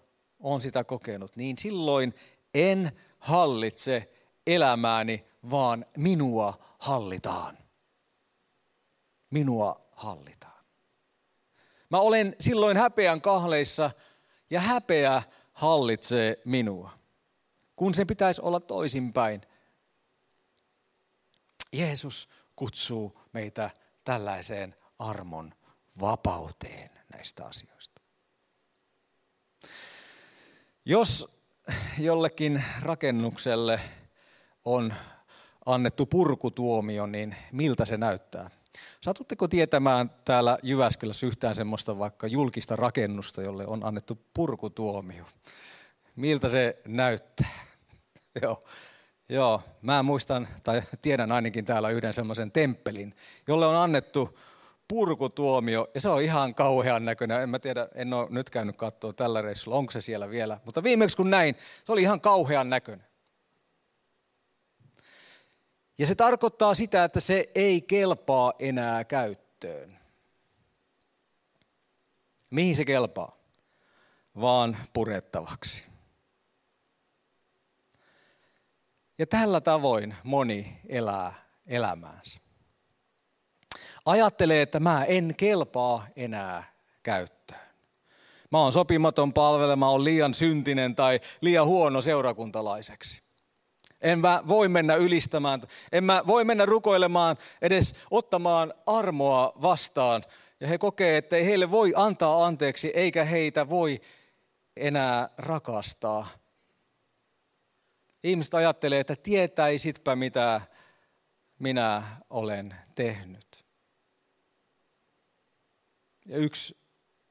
on 0.42 0.62
sitä 0.62 0.84
kokenut, 0.84 1.36
niin 1.36 1.58
silloin 1.58 2.14
en 2.54 2.92
hallitse 3.20 4.14
elämääni, 4.48 5.26
vaan 5.52 5.86
minua 5.98 6.54
hallitaan. 6.80 7.58
Minua 9.30 9.90
hallitaan. 9.92 10.66
Mä 11.90 12.00
olen 12.00 12.36
silloin 12.40 12.78
häpeän 12.78 13.22
kahleissa 13.22 13.92
ja 14.50 14.62
häpeä 14.62 15.24
hallitsee 15.54 16.42
minua, 16.46 16.92
kun 17.76 17.94
sen 17.94 18.08
pitäisi 18.08 18.42
olla 18.42 18.60
toisinpäin. 18.60 19.42
Jeesus 21.74 22.30
kutsuu 22.56 23.20
meitä 23.34 23.70
tällaiseen 24.04 24.76
armon 25.00 25.54
vapauteen 26.02 26.90
näistä 27.14 27.46
asioista. 27.46 27.91
Jos 30.86 31.28
jollekin 32.00 32.64
rakennukselle 32.82 33.80
on 34.66 34.94
annettu 35.66 36.06
purkutuomio, 36.06 37.06
niin 37.06 37.36
miltä 37.52 37.86
se 37.86 37.98
näyttää? 37.98 38.50
Satutteko 39.02 39.48
tietämään 39.48 40.12
täällä 40.26 40.58
Jyväskylässä 40.64 41.28
yhtään 41.28 41.56
semmoista 41.56 42.00
vaikka 42.00 42.28
julkista 42.28 42.76
rakennusta, 42.76 43.42
jolle 43.42 43.68
on 43.68 43.84
annettu 43.84 44.20
purkutuomio? 44.34 45.26
Miltä 46.16 46.50
se 46.50 46.78
näyttää? 46.88 47.50
Joo. 48.42 48.64
Joo, 49.30 49.62
mä 49.82 50.04
muistan, 50.04 50.48
tai 50.64 50.82
tiedän 51.02 51.32
ainakin 51.32 51.66
täällä 51.66 51.90
yhden 51.90 52.14
semmoisen 52.14 52.52
temppelin, 52.52 53.16
jolle 53.48 53.66
on 53.66 53.76
annettu 53.76 54.40
purkutuomio, 54.92 55.92
ja 55.94 56.02
se 56.02 56.10
on 56.10 56.22
ihan 56.22 56.56
kauhean 56.56 57.06
näköinen. 57.06 57.42
En 57.42 57.50
mä 57.50 57.60
tiedä, 57.60 57.88
en 57.96 58.14
ole 58.14 58.28
nyt 58.30 58.50
käynyt 58.50 58.76
katsoa 58.76 59.14
tällä 59.14 59.42
reissulla, 59.42 59.78
onko 59.78 59.92
se 59.92 60.02
siellä 60.02 60.30
vielä. 60.30 60.60
Mutta 60.66 60.84
viimeksi 60.84 61.18
kun 61.18 61.30
näin, 61.30 61.56
se 61.84 61.92
oli 61.92 62.02
ihan 62.02 62.22
kauhean 62.22 62.70
näköinen. 62.70 63.08
Ja 65.98 66.08
se 66.08 66.16
tarkoittaa 66.16 66.74
sitä, 66.74 67.04
että 67.04 67.20
se 67.20 67.50
ei 67.56 67.82
kelpaa 67.82 68.54
enää 68.60 69.04
käyttöön. 69.04 70.00
Mihin 72.50 72.76
se 72.76 72.86
kelpaa? 72.86 73.36
Vaan 74.42 74.78
purettavaksi. 74.94 75.84
Ja 79.18 79.28
tällä 79.28 79.62
tavoin 79.62 80.16
moni 80.24 80.80
elää 80.90 81.34
elämäänsä. 81.66 82.40
Ajattelee, 84.06 84.62
että 84.62 84.80
mä 84.80 85.06
en 85.06 85.34
kelpaa 85.38 86.08
enää 86.16 86.64
käyttöön. 87.04 87.62
Mä 88.52 88.58
oon 88.58 88.74
sopimaton 88.74 89.34
palvelema, 89.34 89.90
on 89.90 90.04
liian 90.04 90.34
syntinen 90.34 90.96
tai 90.96 91.20
liian 91.42 91.68
huono 91.68 92.02
seurakuntalaiseksi. 92.02 93.22
En 94.02 94.20
mä 94.20 94.44
voi 94.48 94.68
mennä 94.68 94.96
ylistämään, 94.96 95.62
en 95.92 96.04
mä 96.04 96.22
voi 96.28 96.44
mennä 96.46 96.66
rukoilemaan, 96.66 97.38
edes 97.62 97.94
ottamaan 98.12 98.74
armoa 98.88 99.54
vastaan. 99.62 100.24
Ja 100.60 100.68
he 100.68 100.78
kokee, 100.78 101.18
että 101.18 101.36
ei 101.36 101.46
heille 101.46 101.72
voi 101.72 101.94
antaa 101.96 102.46
anteeksi, 102.46 102.92
eikä 102.94 103.26
heitä 103.26 103.70
voi 103.70 104.02
enää 104.78 105.30
rakastaa. 105.38 106.28
Ihmiset 108.24 108.54
ajattelee, 108.54 109.00
että 109.00 109.16
tietäisitpä 109.24 110.16
mitä 110.16 110.62
minä 111.60 112.04
olen 112.30 112.76
tehnyt. 112.96 113.51
Ja 116.26 116.38
yksi 116.38 116.78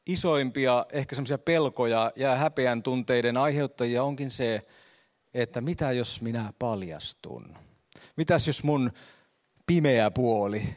isoimpia 0.06 0.86
ehkä 0.92 1.14
semmoisia 1.14 1.38
pelkoja 1.38 2.12
ja 2.16 2.34
häpeän 2.34 2.82
tunteiden 2.82 3.36
aiheuttajia 3.36 4.02
onkin 4.02 4.30
se, 4.30 4.62
että 5.34 5.60
mitä 5.60 5.92
jos 5.92 6.20
minä 6.20 6.52
paljastun? 6.58 7.56
Mitäs 8.16 8.46
jos 8.46 8.62
mun 8.62 8.92
pimeä 9.66 10.10
puoli, 10.10 10.76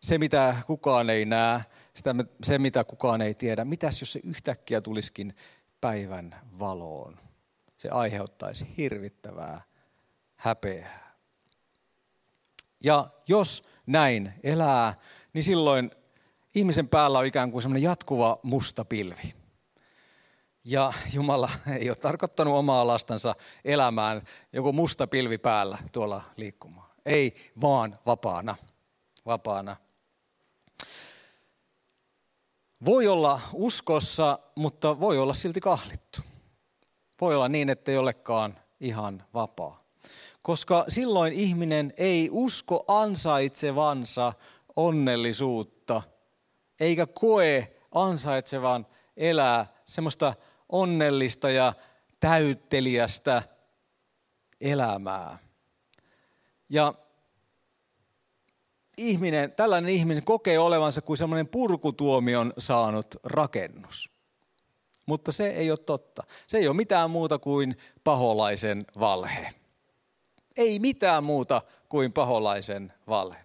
se 0.00 0.18
mitä 0.18 0.56
kukaan 0.66 1.10
ei 1.10 1.24
näe, 1.24 1.60
sitä, 1.94 2.14
se 2.42 2.58
mitä 2.58 2.84
kukaan 2.84 3.22
ei 3.22 3.34
tiedä. 3.34 3.64
Mitäs 3.64 4.00
jos 4.00 4.12
se 4.12 4.20
yhtäkkiä 4.24 4.80
tulisikin 4.80 5.34
päivän 5.80 6.36
valoon? 6.58 7.18
Se 7.76 7.88
aiheuttaisi 7.88 8.66
hirvittävää 8.76 9.62
häpeää. 10.36 11.16
Ja 12.80 13.10
jos 13.28 13.62
näin 13.86 14.32
elää, 14.42 14.94
niin 15.32 15.42
silloin 15.42 15.90
ihmisen 16.54 16.88
päällä 16.88 17.18
on 17.18 17.26
ikään 17.26 17.52
kuin 17.52 17.62
semmoinen 17.62 17.82
jatkuva 17.82 18.36
musta 18.42 18.84
pilvi. 18.84 19.34
Ja 20.64 20.92
Jumala 21.12 21.50
ei 21.78 21.90
ole 21.90 21.96
tarkoittanut 21.96 22.54
omaa 22.54 22.86
lastansa 22.86 23.34
elämään 23.64 24.22
joku 24.52 24.72
musta 24.72 25.06
pilvi 25.06 25.38
päällä 25.38 25.78
tuolla 25.92 26.22
liikkumaan. 26.36 26.90
Ei, 27.06 27.34
vaan 27.60 27.96
vapaana. 28.06 28.56
Vapaana. 29.26 29.76
Voi 32.84 33.06
olla 33.06 33.40
uskossa, 33.52 34.38
mutta 34.54 35.00
voi 35.00 35.18
olla 35.18 35.32
silti 35.32 35.60
kahlittu. 35.60 36.20
Voi 37.20 37.34
olla 37.34 37.48
niin, 37.48 37.70
että 37.70 37.90
ei 37.90 37.98
olekaan 37.98 38.58
ihan 38.80 39.24
vapaa. 39.34 39.80
Koska 40.42 40.84
silloin 40.88 41.32
ihminen 41.32 41.92
ei 41.96 42.28
usko 42.32 42.84
ansaitsevansa 42.88 44.32
onnellisuutta, 44.76 46.02
eikä 46.80 47.06
koe 47.06 47.76
ansaitsevan 47.94 48.86
elää 49.16 49.66
semmoista 49.86 50.34
onnellista 50.68 51.50
ja 51.50 51.72
täyttelijästä 52.20 53.42
elämää. 54.60 55.38
Ja 56.68 56.94
ihminen, 58.96 59.52
tällainen 59.52 59.90
ihminen 59.90 60.24
kokee 60.24 60.58
olevansa 60.58 61.02
kuin 61.02 61.16
semmoinen 61.16 61.48
purkutuomion 61.48 62.52
saanut 62.58 63.06
rakennus. 63.24 64.10
Mutta 65.06 65.32
se 65.32 65.50
ei 65.50 65.70
ole 65.70 65.78
totta. 65.78 66.22
Se 66.46 66.58
ei 66.58 66.68
ole 66.68 66.76
mitään 66.76 67.10
muuta 67.10 67.38
kuin 67.38 67.76
paholaisen 68.04 68.86
valhe. 69.00 69.48
Ei 70.56 70.78
mitään 70.78 71.24
muuta 71.24 71.62
kuin 71.88 72.12
paholaisen 72.12 72.92
valhe. 73.08 73.38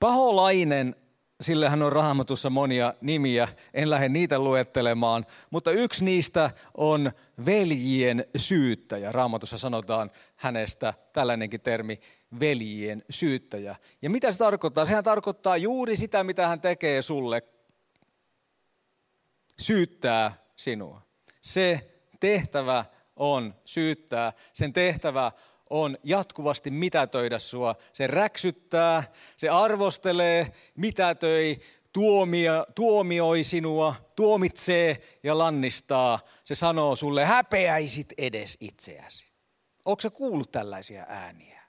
Paholainen 0.00 0.96
Sillehän 1.40 1.82
on 1.82 1.92
raamatussa 1.92 2.50
monia 2.50 2.94
nimiä, 3.00 3.48
en 3.74 3.90
lähde 3.90 4.08
niitä 4.08 4.38
luettelemaan, 4.38 5.26
mutta 5.50 5.70
yksi 5.70 6.04
niistä 6.04 6.50
on 6.74 7.12
veljien 7.46 8.24
syyttäjä. 8.36 9.12
Raamatussa 9.12 9.58
sanotaan 9.58 10.10
hänestä 10.36 10.94
tällainenkin 11.12 11.60
termi, 11.60 12.00
veljien 12.40 13.04
syyttäjä. 13.10 13.76
Ja 14.02 14.10
mitä 14.10 14.32
se 14.32 14.38
tarkoittaa? 14.38 14.86
Sehän 14.86 15.04
tarkoittaa 15.04 15.56
juuri 15.56 15.96
sitä, 15.96 16.24
mitä 16.24 16.48
hän 16.48 16.60
tekee 16.60 17.02
sulle. 17.02 17.42
Syyttää 19.58 20.32
sinua. 20.56 21.02
Se 21.42 21.90
tehtävä 22.20 22.84
on 23.16 23.54
syyttää. 23.64 24.32
Sen 24.52 24.72
tehtävä 24.72 25.32
on 25.70 25.98
jatkuvasti 26.04 26.70
mitätöidä 26.70 27.38
sua. 27.38 27.74
Se 27.92 28.06
räksyttää, 28.06 29.12
se 29.36 29.48
arvostelee, 29.48 30.52
mitätöi, 30.76 31.60
tuomia, 31.92 32.66
tuomioi 32.74 33.44
sinua, 33.44 33.94
tuomitsee 34.16 35.18
ja 35.22 35.38
lannistaa. 35.38 36.20
Se 36.44 36.54
sanoo 36.54 36.96
sulle, 36.96 37.24
häpeäisit 37.24 38.12
edes 38.18 38.56
itseäsi. 38.60 39.24
Onko 39.84 40.00
se 40.00 40.10
kuullut 40.10 40.52
tällaisia 40.52 41.06
ääniä? 41.08 41.62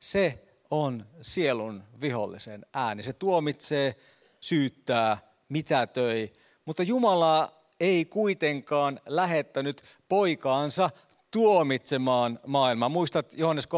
Se 0.00 0.44
on 0.70 1.06
sielun 1.22 1.84
vihollisen 2.00 2.66
ääni. 2.74 3.02
Se 3.02 3.12
tuomitsee, 3.12 3.96
syyttää, 4.40 5.18
mitätöi, 5.48 6.32
mutta 6.64 6.82
Jumala 6.82 7.64
ei 7.80 8.04
kuitenkaan 8.04 9.00
lähettänyt 9.06 9.82
poikaansa 10.08 10.90
tuomitsemaan 11.34 12.40
maailmaa. 12.46 12.88
Muistat 12.88 13.34
Johannes 13.36 13.68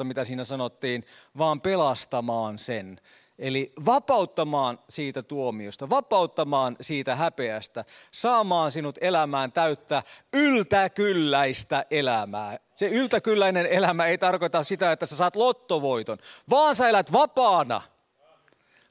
3.16, 0.00 0.04
mitä 0.04 0.24
siinä 0.24 0.44
sanottiin, 0.44 1.04
vaan 1.38 1.60
pelastamaan 1.60 2.58
sen. 2.58 3.00
Eli 3.38 3.72
vapauttamaan 3.86 4.78
siitä 4.88 5.22
tuomiosta, 5.22 5.90
vapauttamaan 5.90 6.76
siitä 6.80 7.16
häpeästä, 7.16 7.84
saamaan 8.10 8.72
sinut 8.72 8.98
elämään 9.00 9.52
täyttä 9.52 10.02
yltäkylläistä 10.32 11.86
elämää. 11.90 12.58
Se 12.74 12.88
yltäkylläinen 12.88 13.66
elämä 13.66 14.06
ei 14.06 14.18
tarkoita 14.18 14.62
sitä, 14.62 14.92
että 14.92 15.06
sä 15.06 15.16
saat 15.16 15.36
lottovoiton, 15.36 16.18
vaan 16.50 16.76
sä 16.76 16.88
elät 16.88 17.12
vapaana– 17.12 17.82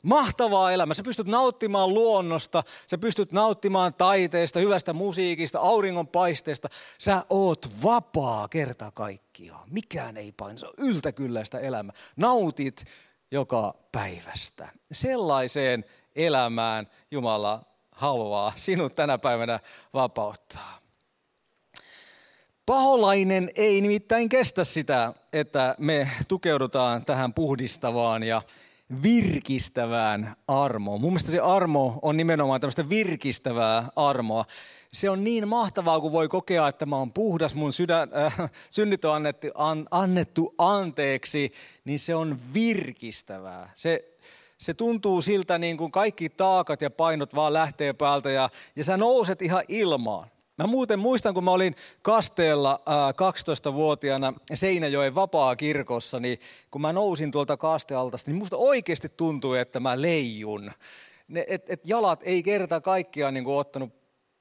mahtavaa 0.06 0.72
elämää. 0.72 0.94
Sä 0.94 1.04
pystyt 1.04 1.28
nauttimaan 1.28 1.94
luonnosta, 1.94 2.64
sä 2.88 2.98
pystyt 2.98 3.32
nauttimaan 3.32 3.94
taiteesta, 3.98 4.60
hyvästä 4.60 4.94
musiikista, 4.94 5.60
auringonpaisteesta. 5.60 6.68
Sä 6.98 7.26
oot 7.30 7.70
vapaa 7.84 8.48
kerta 8.48 8.92
kaikkiaan. 8.92 9.70
Mikään 9.70 10.18
ei 10.18 10.32
paina, 10.32 10.60
se 10.60 10.66
on 10.66 10.74
yltäkylläistä 10.78 11.60
elämää. 11.60 11.96
Nautit 12.16 12.86
joka 13.32 13.76
päivästä. 13.92 14.70
Sellaiseen 14.92 15.86
elämään 16.16 16.88
Jumala 17.12 17.64
haluaa 17.92 18.54
sinut 18.56 18.96
tänä 18.96 19.18
päivänä 19.18 19.60
vapauttaa. 19.94 20.80
Paholainen 22.66 23.50
ei 23.56 23.82
nimittäin 23.82 24.30
kestä 24.30 24.64
sitä, 24.64 25.14
että 25.34 25.76
me 25.80 26.12
tukeudutaan 26.28 27.06
tähän 27.06 27.34
puhdistavaan 27.34 28.24
ja 28.24 28.42
virkistävään 29.04 30.36
armoon. 30.48 31.02
Mun 31.02 31.12
mielestä 31.12 31.32
se 31.32 31.40
armo 31.40 32.00
on 32.02 32.18
nimenomaan 32.18 32.62
tämmöistä 32.62 32.90
virkistävää 32.90 33.90
armoa. 33.96 34.46
Se 34.94 35.10
on 35.10 35.24
niin 35.24 35.48
mahtavaa, 35.48 36.00
kun 36.00 36.12
voi 36.12 36.28
kokea, 36.28 36.68
että 36.68 36.86
mä 36.86 36.98
oon 36.98 37.14
puhdas, 37.14 37.56
mun 37.56 37.74
sydän, 37.74 38.10
äh, 38.16 38.52
synnit 38.70 39.06
on 39.06 39.16
annettu, 39.16 39.48
an, 39.56 39.88
annettu 39.92 40.56
anteeksi, 40.58 41.52
niin 41.86 42.00
se 42.00 42.16
on 42.16 42.40
virkistävää. 42.54 43.72
Se, 43.76 44.18
se 44.58 44.74
tuntuu 44.74 45.22
siltä, 45.22 45.58
niin 45.58 45.78
kuin 45.78 45.92
kaikki 45.92 46.30
taakat 46.30 46.82
ja 46.82 46.90
painot 46.90 47.36
vaan 47.36 47.54
lähtee 47.54 47.94
päältä 47.94 48.30
ja, 48.30 48.50
ja 48.76 48.84
sä 48.84 48.98
nouset 48.98 49.42
ihan 49.42 49.64
ilmaan. 49.68 50.35
Mä 50.58 50.68
muuten 50.68 51.00
muistan, 51.00 51.34
kun 51.34 51.44
mä 51.44 51.52
olin 51.52 51.76
kasteella 52.02 52.82
12-vuotiaana 53.70 54.34
Seinäjoen 54.54 55.16
vapaa-kirkossa, 55.16 56.20
niin 56.20 56.40
kun 56.72 56.82
mä 56.82 56.94
nousin 56.94 57.32
tuolta 57.32 57.58
kastealta, 57.58 58.18
niin 58.26 58.36
musta 58.36 58.58
oikeasti 58.58 59.10
tuntui, 59.10 59.60
että 59.60 59.80
mä 59.80 60.02
leijun. 60.02 60.72
Ne, 61.28 61.46
et, 61.48 61.70
et 61.70 61.88
jalat 61.88 62.20
ei 62.24 62.44
kerta 62.44 62.82
kaikkiaan 62.82 63.34
niin 63.34 63.44
kuin 63.44 63.58
ottanut 63.58 63.94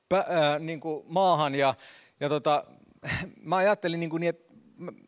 pä, 0.09 0.25
ää, 0.29 0.59
niin 0.59 0.81
kuin 0.81 1.05
maahan 1.09 1.55
ja, 1.55 1.75
ja 2.21 2.29
tota, 2.29 2.65
mä 3.41 3.57
ajattelin 3.57 4.01
niin, 4.01 4.11
kuin 4.11 4.21
niin 4.21 4.31
että 4.31 4.55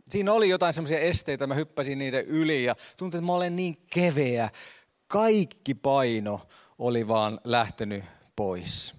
siinä 0.09 0.33
oli 0.33 0.49
jotain 0.49 0.75
semmoisia 0.75 0.99
esteitä, 0.99 1.47
mä 1.47 1.55
hyppäsin 1.55 1.99
niiden 1.99 2.27
yli 2.27 2.65
ja 2.65 2.75
tuntui, 2.97 3.19
että 3.19 3.27
mä 3.27 3.33
olen 3.33 3.57
niin 3.57 3.77
keveä. 3.95 4.51
Kaikki 5.07 5.75
paino 5.75 6.41
oli 6.79 7.09
vaan 7.09 7.41
lähtenyt 7.45 8.05
pois 8.37 8.95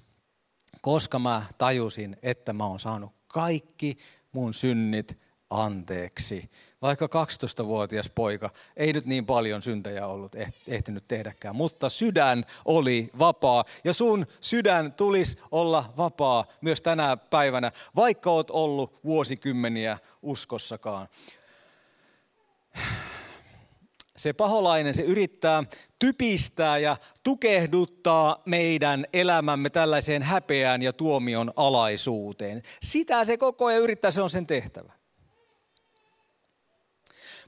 koska 0.88 1.20
mä 1.20 1.46
tajusin, 1.58 2.18
että 2.24 2.54
mä 2.54 2.66
oon 2.66 2.80
saanut 2.80 3.12
kaikki 3.28 3.98
mun 4.32 4.54
synnit 4.54 5.20
anteeksi. 5.50 6.50
Vaikka 6.82 7.06
12-vuotias 7.06 8.10
poika 8.16 8.50
ei 8.78 8.94
nyt 8.94 9.06
niin 9.06 9.26
paljon 9.26 9.62
syntejä 9.62 10.08
ollut 10.08 10.36
ehtinyt 10.68 11.08
tehdäkään, 11.08 11.56
mutta 11.56 11.90
sydän 11.90 12.46
oli 12.66 13.10
vapaa 13.20 13.64
ja 13.84 13.94
sun 13.94 14.26
sydän 14.40 14.94
tulisi 14.94 15.38
olla 15.52 15.94
vapaa 15.98 16.46
myös 16.62 16.82
tänä 16.82 17.18
päivänä, 17.18 17.72
vaikka 17.96 18.32
oot 18.32 18.50
ollut 18.52 19.00
vuosikymmeniä 19.04 19.98
uskossakaan 20.22 21.08
se 24.18 24.34
paholainen, 24.34 24.94
se 24.94 25.02
yrittää 25.02 25.64
typistää 26.00 26.78
ja 26.78 26.98
tukehduttaa 27.24 28.42
meidän 28.46 29.06
elämämme 29.14 29.70
tällaiseen 29.70 30.24
häpeään 30.24 30.82
ja 30.82 30.94
tuomion 30.94 31.54
alaisuuteen. 31.56 32.64
Sitä 32.82 33.26
se 33.26 33.38
koko 33.38 33.66
ajan 33.66 33.82
yrittää, 33.82 34.12
se 34.12 34.22
on 34.22 34.30
sen 34.30 34.48
tehtävä. 34.48 34.94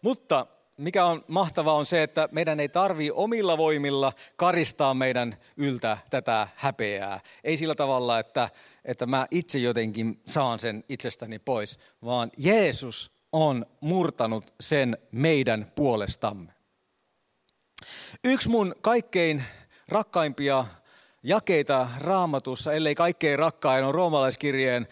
Mutta 0.01 0.47
mikä 0.77 1.05
on 1.05 1.25
mahtavaa 1.27 1.73
on 1.73 1.85
se, 1.85 2.03
että 2.03 2.29
meidän 2.31 2.59
ei 2.59 2.69
tarvi 2.69 3.11
omilla 3.11 3.57
voimilla 3.57 4.13
karistaa 4.35 4.93
meidän 4.93 5.37
yltä 5.57 5.97
tätä 6.09 6.47
häpeää. 6.55 7.19
Ei 7.43 7.57
sillä 7.57 7.75
tavalla, 7.75 8.19
että, 8.19 8.49
että 8.85 9.05
mä 9.05 9.27
itse 9.31 9.57
jotenkin 9.57 10.21
saan 10.25 10.59
sen 10.59 10.83
itsestäni 10.89 11.39
pois, 11.39 11.79
vaan 12.05 12.31
Jeesus 12.37 13.11
on 13.31 13.65
murtanut 13.81 14.53
sen 14.59 14.97
meidän 15.11 15.71
puolestamme. 15.75 16.58
Yksi 18.23 18.49
mun 18.49 18.75
kaikkein 18.81 19.43
rakkaimpia 19.89 20.65
jakeita 21.23 21.87
raamatussa, 21.97 22.73
ellei 22.73 22.95
kaikkein 22.95 23.39
rakkain, 23.39 23.85
on 23.85 23.95
roomalaiskirjeen 23.95 24.87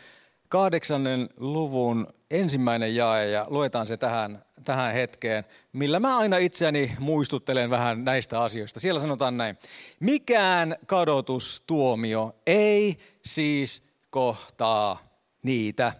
kahdeksannen 0.49 1.29
luvun 1.37 2.07
ensimmäinen 2.31 2.95
jae 2.95 3.29
ja 3.29 3.45
luetaan 3.49 3.87
se 3.87 3.97
tähän, 3.97 4.43
tähän 4.63 4.93
hetkeen, 4.93 5.43
millä 5.73 5.99
mä 5.99 6.17
aina 6.17 6.37
itseäni 6.37 6.95
muistuttelen 6.99 7.69
vähän 7.69 8.05
näistä 8.05 8.41
asioista. 8.41 8.79
Siellä 8.79 8.99
sanotaan 8.99 9.37
näin. 9.37 9.57
Mikään 9.99 10.75
kadotustuomio 10.85 12.35
ei 12.47 12.97
siis 13.25 13.81
kohtaa 14.09 15.03
niitä, 15.43 15.93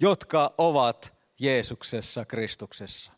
jotka 0.00 0.54
ovat 0.58 1.14
Jeesuksessa, 1.40 2.24
Kristuksessa. 2.24 3.11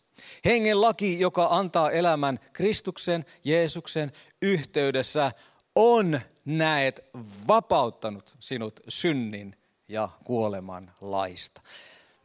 Hengen 0.44 0.81
laki, 0.81 1.20
joka 1.20 1.46
antaa 1.50 1.90
elämän 1.90 2.40
Kristuksen, 2.53 3.24
Jeesuksen 3.44 4.12
yhteydessä, 4.42 5.33
on 5.74 6.20
näet 6.44 7.00
vapauttanut 7.48 8.37
sinut 8.40 8.81
synnin 8.88 9.57
ja 9.88 10.09
kuoleman 10.24 10.92
laista. 11.00 11.62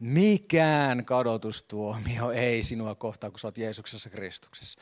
Mikään 0.00 1.04
kadotustuomio 1.04 2.30
ei 2.30 2.62
sinua 2.62 2.94
kohtaa, 2.94 3.30
kun 3.30 3.38
sä 3.38 3.46
oot 3.46 3.58
Jeesuksessa 3.58 4.10
Kristuksessa. 4.10 4.78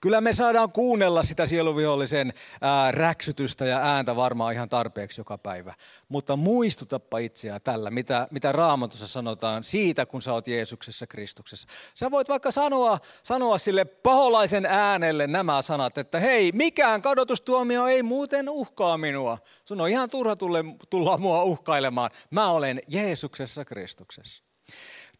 Kyllä 0.00 0.20
me 0.20 0.32
saadaan 0.32 0.72
kuunnella 0.72 1.22
sitä 1.22 1.46
sieluvihollisen 1.46 2.32
ää, 2.60 2.92
räksytystä 2.92 3.64
ja 3.64 3.78
ääntä 3.78 4.16
varmaan 4.16 4.52
ihan 4.52 4.68
tarpeeksi 4.68 5.20
joka 5.20 5.38
päivä. 5.38 5.74
Mutta 6.08 6.36
muistutappa 6.36 7.18
itseä 7.18 7.60
tällä, 7.60 7.90
mitä, 7.90 8.28
mitä 8.30 8.52
raamatussa 8.52 9.06
sanotaan 9.06 9.64
siitä, 9.64 10.06
kun 10.06 10.22
sä 10.22 10.32
oot 10.32 10.48
Jeesuksessa 10.48 11.06
Kristuksessa. 11.06 11.68
Sä 11.94 12.10
voit 12.10 12.28
vaikka 12.28 12.50
sanoa, 12.50 12.98
sanoa 13.22 13.58
sille 13.58 13.84
paholaisen 13.84 14.66
äänelle 14.66 15.26
nämä 15.26 15.62
sanat, 15.62 15.98
että 15.98 16.20
hei, 16.20 16.52
mikään 16.52 17.02
kadotustuomio 17.02 17.86
ei 17.86 18.02
muuten 18.02 18.48
uhkaa 18.48 18.98
minua. 18.98 19.38
Sun 19.64 19.80
on 19.80 19.88
ihan 19.88 20.10
turha 20.10 20.36
tulla, 20.36 20.58
tulla 20.90 21.18
mua 21.18 21.42
uhkailemaan. 21.42 22.10
Mä 22.30 22.50
olen 22.50 22.80
Jeesuksessa 22.88 23.64
Kristuksessa. 23.64 24.51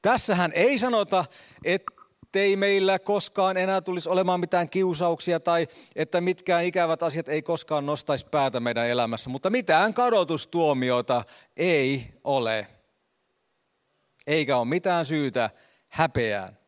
Tässähän 0.02 0.52
ei 0.54 0.78
sanota, 0.78 1.24
ettei 1.64 2.56
meillä 2.56 2.98
koskaan 2.98 3.56
enää 3.56 3.80
tulisi 3.80 4.08
olemaan 4.08 4.40
mitään 4.40 4.70
kiusauksia 4.70 5.40
tai 5.40 5.68
että 5.96 6.20
mitkään 6.20 6.64
ikävät 6.64 7.02
asiat 7.02 7.28
ei 7.28 7.42
koskaan 7.42 7.86
nostaisi 7.86 8.26
päätä 8.30 8.60
meidän 8.60 8.86
elämässä, 8.86 9.30
mutta 9.30 9.50
mitään 9.50 9.94
kadotustuomiota 9.94 11.24
ei 11.56 12.06
ole. 12.24 12.66
Eikä 14.26 14.56
ole 14.56 14.68
mitään 14.68 15.06
syytä 15.06 15.50
häpeään. 15.88 16.58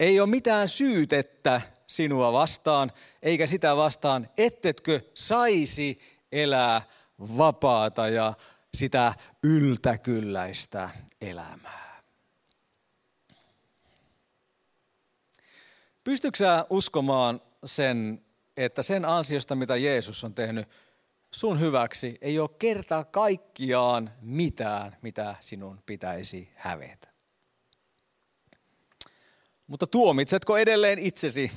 Ei 0.00 0.20
ole 0.20 0.28
mitään 0.28 0.68
syytettä 0.68 1.60
sinua 1.86 2.32
vastaan, 2.32 2.92
eikä 3.22 3.46
sitä 3.46 3.76
vastaan, 3.76 4.28
ettetkö 4.38 5.00
saisi 5.14 5.98
elää 6.32 6.82
vapaata 7.38 8.08
ja 8.08 8.34
sitä 8.76 9.14
yltäkylläistä 9.42 10.90
elämää. 11.20 12.02
Pystytkö 16.04 16.44
uskomaan 16.70 17.40
sen, 17.64 18.24
että 18.56 18.82
sen 18.82 19.04
ansiosta, 19.04 19.54
mitä 19.54 19.76
Jeesus 19.76 20.24
on 20.24 20.34
tehnyt 20.34 20.68
sun 21.30 21.60
hyväksi, 21.60 22.18
ei 22.20 22.38
ole 22.38 22.50
kerta 22.58 23.04
kaikkiaan 23.04 24.10
mitään, 24.20 24.96
mitä 25.02 25.34
sinun 25.40 25.82
pitäisi 25.86 26.52
hävetä? 26.54 27.08
Mutta 29.66 29.86
tuomitsetko 29.86 30.58
edelleen 30.58 30.98
itsesi? 30.98 31.52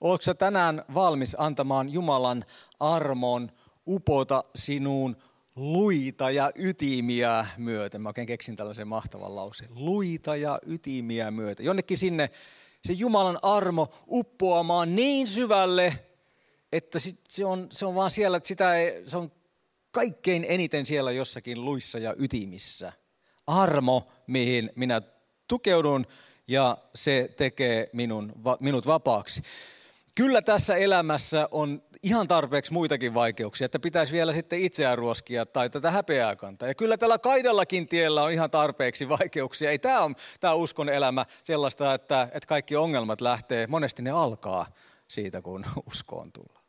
Oletko 0.00 0.34
tänään 0.34 0.84
valmis 0.94 1.36
antamaan 1.38 1.88
Jumalan 1.88 2.44
armon 2.80 3.52
upota 3.86 4.44
sinuun 4.54 5.16
luita 5.56 6.30
ja 6.30 6.50
ytimiä 6.54 7.46
myöten. 7.56 8.02
Mä 8.02 8.08
oikein 8.08 8.26
keksin 8.26 8.56
tällaisen 8.56 8.88
mahtavan 8.88 9.36
lauseen. 9.36 9.70
Luita 9.74 10.36
ja 10.36 10.58
ytimiä 10.66 11.30
myöten. 11.30 11.66
Jonnekin 11.66 11.98
sinne 11.98 12.30
se 12.84 12.92
Jumalan 12.92 13.38
armo 13.42 13.88
uppoamaan 14.08 14.94
niin 14.96 15.28
syvälle, 15.28 15.98
että 16.72 16.98
se 17.28 17.44
on, 17.44 17.66
se 17.70 17.86
on 17.86 17.94
vaan 17.94 18.10
siellä, 18.10 18.36
että 18.36 18.46
sitä 18.46 18.74
ei, 18.74 19.02
se 19.06 19.16
on 19.16 19.32
kaikkein 19.90 20.46
eniten 20.48 20.86
siellä 20.86 21.12
jossakin 21.12 21.64
luissa 21.64 21.98
ja 21.98 22.14
ytimissä. 22.18 22.92
Armo, 23.46 24.08
mihin 24.26 24.70
minä 24.76 25.02
tukeudun 25.48 26.06
ja 26.48 26.78
se 26.94 27.34
tekee 27.36 27.90
minun, 27.92 28.32
minut 28.60 28.86
vapaaksi. 28.86 29.42
Kyllä 30.14 30.42
tässä 30.42 30.76
elämässä 30.76 31.48
on 31.50 31.82
ihan 32.02 32.28
tarpeeksi 32.28 32.72
muitakin 32.72 33.14
vaikeuksia, 33.14 33.64
että 33.64 33.78
pitäisi 33.78 34.12
vielä 34.12 34.32
sitten 34.32 34.60
itseään 34.60 34.98
ruoskia 34.98 35.46
tai 35.46 35.70
tätä 35.70 35.90
häpeää 35.90 36.36
kantaa. 36.36 36.68
Ja 36.68 36.74
kyllä 36.74 36.96
tällä 36.96 37.18
kaidallakin 37.18 37.88
tiellä 37.88 38.22
on 38.22 38.32
ihan 38.32 38.50
tarpeeksi 38.50 39.08
vaikeuksia. 39.08 39.70
Ei 39.70 39.78
tämä 39.78 40.00
on 40.00 40.14
tämä 40.40 40.54
uskon 40.54 40.88
elämä 40.88 41.26
sellaista, 41.42 41.94
että, 41.94 42.22
että 42.22 42.46
kaikki 42.46 42.76
ongelmat 42.76 43.20
lähtee, 43.20 43.66
monesti 43.66 44.02
ne 44.02 44.10
alkaa 44.10 44.66
siitä, 45.08 45.42
kun 45.42 45.64
uskoon 45.90 46.32
tullaan. 46.32 46.62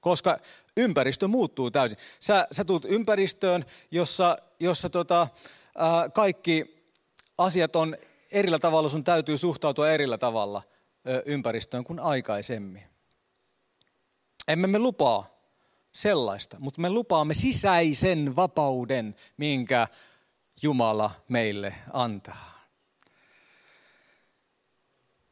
Koska 0.00 0.38
ympäristö 0.76 1.28
muuttuu 1.28 1.70
täysin. 1.70 1.98
Sä, 2.20 2.48
sä 2.52 2.64
tulet 2.64 2.84
ympäristöön, 2.84 3.64
jossa, 3.90 4.36
jossa 4.60 4.90
tota, 4.90 5.28
ää, 5.78 6.08
kaikki 6.08 6.84
asiat 7.38 7.76
on 7.76 7.96
erillä 8.32 8.58
tavalla, 8.58 8.88
sun 8.88 9.04
täytyy 9.04 9.38
suhtautua 9.38 9.90
erillä 9.90 10.18
tavalla 10.18 10.62
ympäristöön 11.26 11.84
kuin 11.84 12.00
aikaisemmin. 12.00 12.89
Emme 14.50 14.66
me 14.66 14.78
lupaa 14.78 15.26
sellaista, 15.92 16.56
mutta 16.60 16.80
me 16.80 16.90
lupaamme 16.90 17.34
sisäisen 17.34 18.36
vapauden, 18.36 19.14
minkä 19.36 19.88
Jumala 20.62 21.10
meille 21.28 21.74
antaa. 21.92 22.66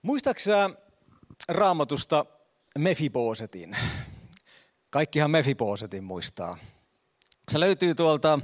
Muistaaksä 0.03 0.71
raamatusta 1.49 2.27
Mefibosetin? 2.79 3.77
Kaikkihan 4.91 5.31
Mefibosetin 5.31 6.05
muistaa. 6.05 6.59
Se 7.49 7.61
löytyy 7.61 7.95
tuolta 7.95 8.41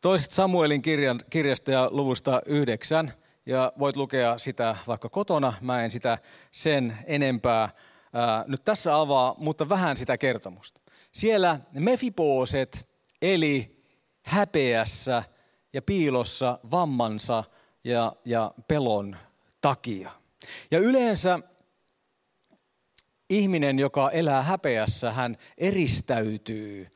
toisesta 0.00 0.34
Samuelin 0.34 0.82
kirjan, 0.82 1.20
kirjasta 1.30 1.70
ja 1.70 1.88
luvusta 1.90 2.42
yhdeksän. 2.46 3.12
Ja 3.46 3.72
voit 3.78 3.96
lukea 3.96 4.38
sitä 4.38 4.76
vaikka 4.86 5.08
kotona. 5.08 5.52
Mä 5.60 5.84
en 5.84 5.90
sitä 5.90 6.18
sen 6.50 6.98
enempää 7.06 7.68
nyt 8.46 8.64
tässä 8.64 8.96
avaa, 8.96 9.34
mutta 9.38 9.68
vähän 9.68 9.96
sitä 9.96 10.18
kertomusta. 10.18 10.80
Siellä 11.12 11.60
Mefiposet 11.72 12.88
eli 13.22 13.84
häpeässä 14.22 15.22
ja 15.72 15.82
piilossa 15.82 16.58
vammansa 16.70 17.44
ja, 17.84 18.12
ja 18.24 18.54
pelon 18.68 19.16
takia. 19.60 20.10
Ja 20.70 20.78
yleensä 20.78 21.38
ihminen, 23.30 23.78
joka 23.78 24.10
elää 24.10 24.42
häpeässä, 24.42 25.12
hän 25.12 25.36
eristäytyy. 25.58 26.88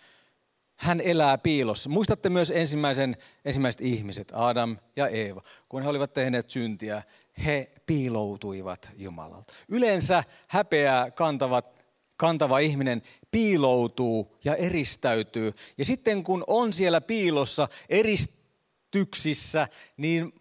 Hän 0.77 1.01
elää 1.01 1.39
piilossa. 1.39 1.89
Muistatte 1.89 2.29
myös 2.29 2.51
ensimmäisen, 2.51 3.17
ensimmäiset 3.45 3.81
ihmiset, 3.81 4.33
Adam 4.35 4.77
ja 4.97 5.09
Eeva, 5.09 5.43
kun 5.69 5.83
he 5.83 5.89
olivat 5.89 6.13
tehneet 6.13 6.51
syntiä 6.51 7.03
he 7.45 7.71
piiloutuivat 7.87 8.91
Jumalalta. 8.97 9.53
Yleensä 9.69 10.25
häpeää 10.49 11.11
kantavat, 11.11 11.85
kantava 12.17 12.59
ihminen 12.59 13.03
piiloutuu 13.31 14.37
ja 14.45 14.55
eristäytyy. 14.55 15.53
Ja 15.79 15.85
sitten 15.85 16.25
kun 16.25 16.45
on 16.47 16.73
siellä 16.73 17.01
piilossa 17.01 17.69
eristyksissä, 17.89 19.69
niin 19.97 20.33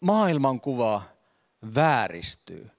maailmankuva 0.00 1.02
vääristyy. 1.74 2.70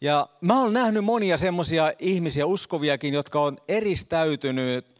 Ja 0.00 0.28
mä 0.40 0.60
olen 0.60 0.72
nähnyt 0.72 1.04
monia 1.04 1.36
semmoisia 1.36 1.92
ihmisiä, 1.98 2.46
uskoviakin, 2.46 3.14
jotka 3.14 3.40
on 3.40 3.58
eristäytynyt 3.68 4.91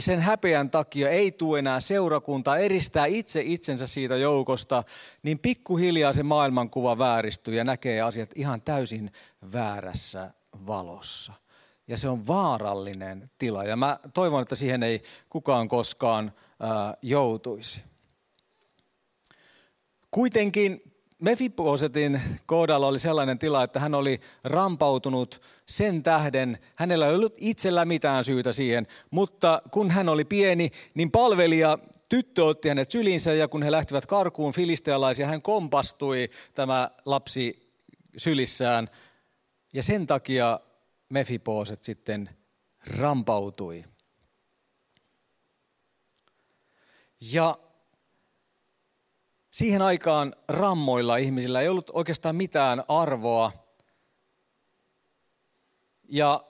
sen 0.00 0.20
häpeän 0.20 0.70
takia 0.70 1.10
ei 1.10 1.32
tule 1.32 1.58
enää 1.58 1.80
seurakunta, 1.80 2.56
eristää 2.56 3.06
itse 3.06 3.42
itsensä 3.44 3.86
siitä 3.86 4.16
joukosta, 4.16 4.84
niin 5.22 5.38
pikkuhiljaa 5.38 6.12
se 6.12 6.22
maailmankuva 6.22 6.98
vääristyy 6.98 7.54
ja 7.54 7.64
näkee 7.64 8.00
asiat 8.00 8.30
ihan 8.34 8.62
täysin 8.62 9.12
väärässä 9.52 10.30
valossa. 10.66 11.32
Ja 11.88 11.96
se 11.96 12.08
on 12.08 12.26
vaarallinen 12.26 13.30
tila 13.38 13.64
ja 13.64 13.76
mä 13.76 13.98
toivon, 14.14 14.42
että 14.42 14.54
siihen 14.54 14.82
ei 14.82 15.02
kukaan 15.28 15.68
koskaan 15.68 16.32
ää, 16.60 16.96
joutuisi. 17.02 17.80
Kuitenkin 20.10 20.91
Mefiposetin 21.22 22.20
kohdalla 22.46 22.86
oli 22.86 22.98
sellainen 22.98 23.38
tila, 23.38 23.64
että 23.64 23.80
hän 23.80 23.94
oli 23.94 24.20
rampautunut 24.44 25.42
sen 25.66 26.02
tähden, 26.02 26.58
hänellä 26.74 27.06
ei 27.06 27.14
ollut 27.14 27.34
itsellä 27.36 27.84
mitään 27.84 28.24
syytä 28.24 28.52
siihen, 28.52 28.86
mutta 29.10 29.62
kun 29.70 29.90
hän 29.90 30.08
oli 30.08 30.24
pieni, 30.24 30.70
niin 30.94 31.10
palvelija 31.10 31.78
tyttö 32.08 32.44
otti 32.44 32.68
hänet 32.68 32.90
sylinsä 32.90 33.34
ja 33.34 33.48
kun 33.48 33.62
he 33.62 33.70
lähtivät 33.70 34.06
karkuun 34.06 34.52
filistealaisia, 34.52 35.26
hän 35.26 35.42
kompastui 35.42 36.30
tämä 36.54 36.90
lapsi 37.04 37.72
sylissään 38.16 38.88
ja 39.72 39.82
sen 39.82 40.06
takia 40.06 40.60
Mefiposet 41.08 41.84
sitten 41.84 42.30
rampautui. 42.98 43.84
Ja 47.32 47.58
siihen 49.52 49.82
aikaan 49.82 50.34
rammoilla 50.48 51.16
ihmisillä 51.16 51.60
ei 51.60 51.68
ollut 51.68 51.90
oikeastaan 51.92 52.36
mitään 52.36 52.84
arvoa. 52.88 53.52
Ja 56.08 56.44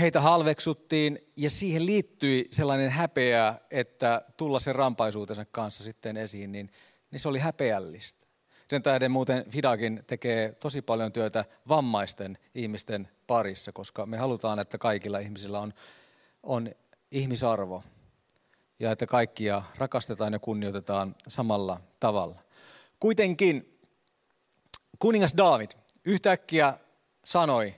heitä 0.00 0.20
halveksuttiin 0.20 1.18
ja 1.36 1.50
siihen 1.50 1.86
liittyi 1.86 2.48
sellainen 2.50 2.90
häpeä, 2.90 3.54
että 3.70 4.22
tulla 4.36 4.60
sen 4.60 4.74
rampaisuutensa 4.74 5.44
kanssa 5.44 5.84
sitten 5.84 6.16
esiin, 6.16 6.52
niin, 6.52 6.70
niin 7.10 7.20
se 7.20 7.28
oli 7.28 7.38
häpeällistä. 7.38 8.26
Sen 8.68 8.82
tähden 8.82 9.10
muuten 9.10 9.50
Fidakin 9.50 10.04
tekee 10.06 10.52
tosi 10.52 10.82
paljon 10.82 11.12
työtä 11.12 11.44
vammaisten 11.68 12.38
ihmisten 12.54 13.08
parissa, 13.26 13.72
koska 13.72 14.06
me 14.06 14.16
halutaan, 14.16 14.58
että 14.58 14.78
kaikilla 14.78 15.18
ihmisillä 15.18 15.60
on, 15.60 15.72
on 16.42 16.70
ihmisarvo 17.10 17.82
ja 18.78 18.90
että 18.90 19.06
kaikkia 19.06 19.62
rakastetaan 19.78 20.32
ja 20.32 20.38
kunnioitetaan 20.38 21.14
samalla 21.28 21.80
tavalla. 22.00 22.40
Kuitenkin 23.00 23.78
kuningas 24.98 25.34
David 25.36 25.70
yhtäkkiä 26.04 26.74
sanoi, 27.24 27.74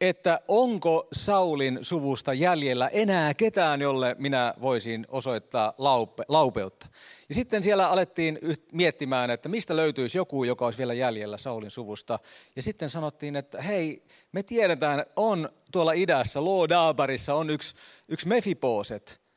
että 0.00 0.40
onko 0.48 1.08
Saulin 1.12 1.78
suvusta 1.82 2.32
jäljellä 2.32 2.88
enää 2.88 3.34
ketään, 3.34 3.80
jolle 3.80 4.16
minä 4.18 4.54
voisin 4.60 5.06
osoittaa 5.08 5.74
laupe, 5.78 6.22
laupeutta. 6.28 6.86
Ja 7.28 7.34
sitten 7.34 7.62
siellä 7.62 7.88
alettiin 7.88 8.38
miettimään, 8.72 9.30
että 9.30 9.48
mistä 9.48 9.76
löytyisi 9.76 10.18
joku, 10.18 10.44
joka 10.44 10.64
olisi 10.64 10.78
vielä 10.78 10.94
jäljellä 10.94 11.36
Saulin 11.36 11.70
suvusta. 11.70 12.18
Ja 12.56 12.62
sitten 12.62 12.90
sanottiin, 12.90 13.36
että 13.36 13.62
hei, 13.62 14.02
me 14.32 14.42
tiedetään, 14.42 15.04
on 15.16 15.48
tuolla 15.72 15.92
idässä, 15.92 16.44
Loodabarissa 16.44 17.34
on 17.34 17.50
yksi, 17.50 17.74
yksi 18.08 18.28
Mefiposet. 18.28 19.27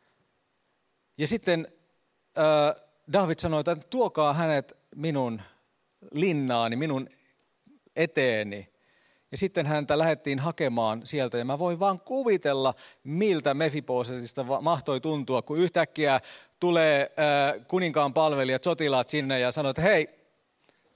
Ja 1.21 1.27
sitten 1.27 1.67
äh, 2.37 2.83
David 3.13 3.39
sanoi, 3.39 3.59
että 3.59 3.75
tuokaa 3.75 4.33
hänet 4.33 4.77
minun 4.95 5.41
linnaani, 6.11 6.75
minun 6.75 7.09
eteeni. 7.95 8.67
Ja 9.31 9.37
sitten 9.37 9.65
häntä 9.65 9.97
lähdettiin 9.97 10.39
hakemaan 10.39 11.01
sieltä 11.05 11.37
ja 11.37 11.45
mä 11.45 11.59
voin 11.59 11.79
vaan 11.79 11.99
kuvitella, 11.99 12.73
miltä 13.03 13.53
Mefiposetista 13.53 14.43
mahtoi 14.61 15.01
tuntua, 15.01 15.41
kun 15.41 15.57
yhtäkkiä 15.57 16.19
tulee 16.59 17.01
äh, 17.01 17.67
kuninkaan 17.67 18.13
palvelijat, 18.13 18.63
sotilaat 18.63 19.09
sinne 19.09 19.39
ja 19.39 19.51
sanoo, 19.51 19.69
että 19.69 19.81
hei, 19.81 20.09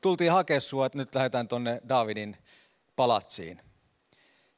tultiin 0.02 0.32
hakea 0.32 0.60
sua, 0.60 0.86
että 0.86 0.98
nyt 0.98 1.16
lähdetään 1.16 1.48
tuonne 1.48 1.82
Davidin 1.90 2.38
palatsiin. 2.96 3.65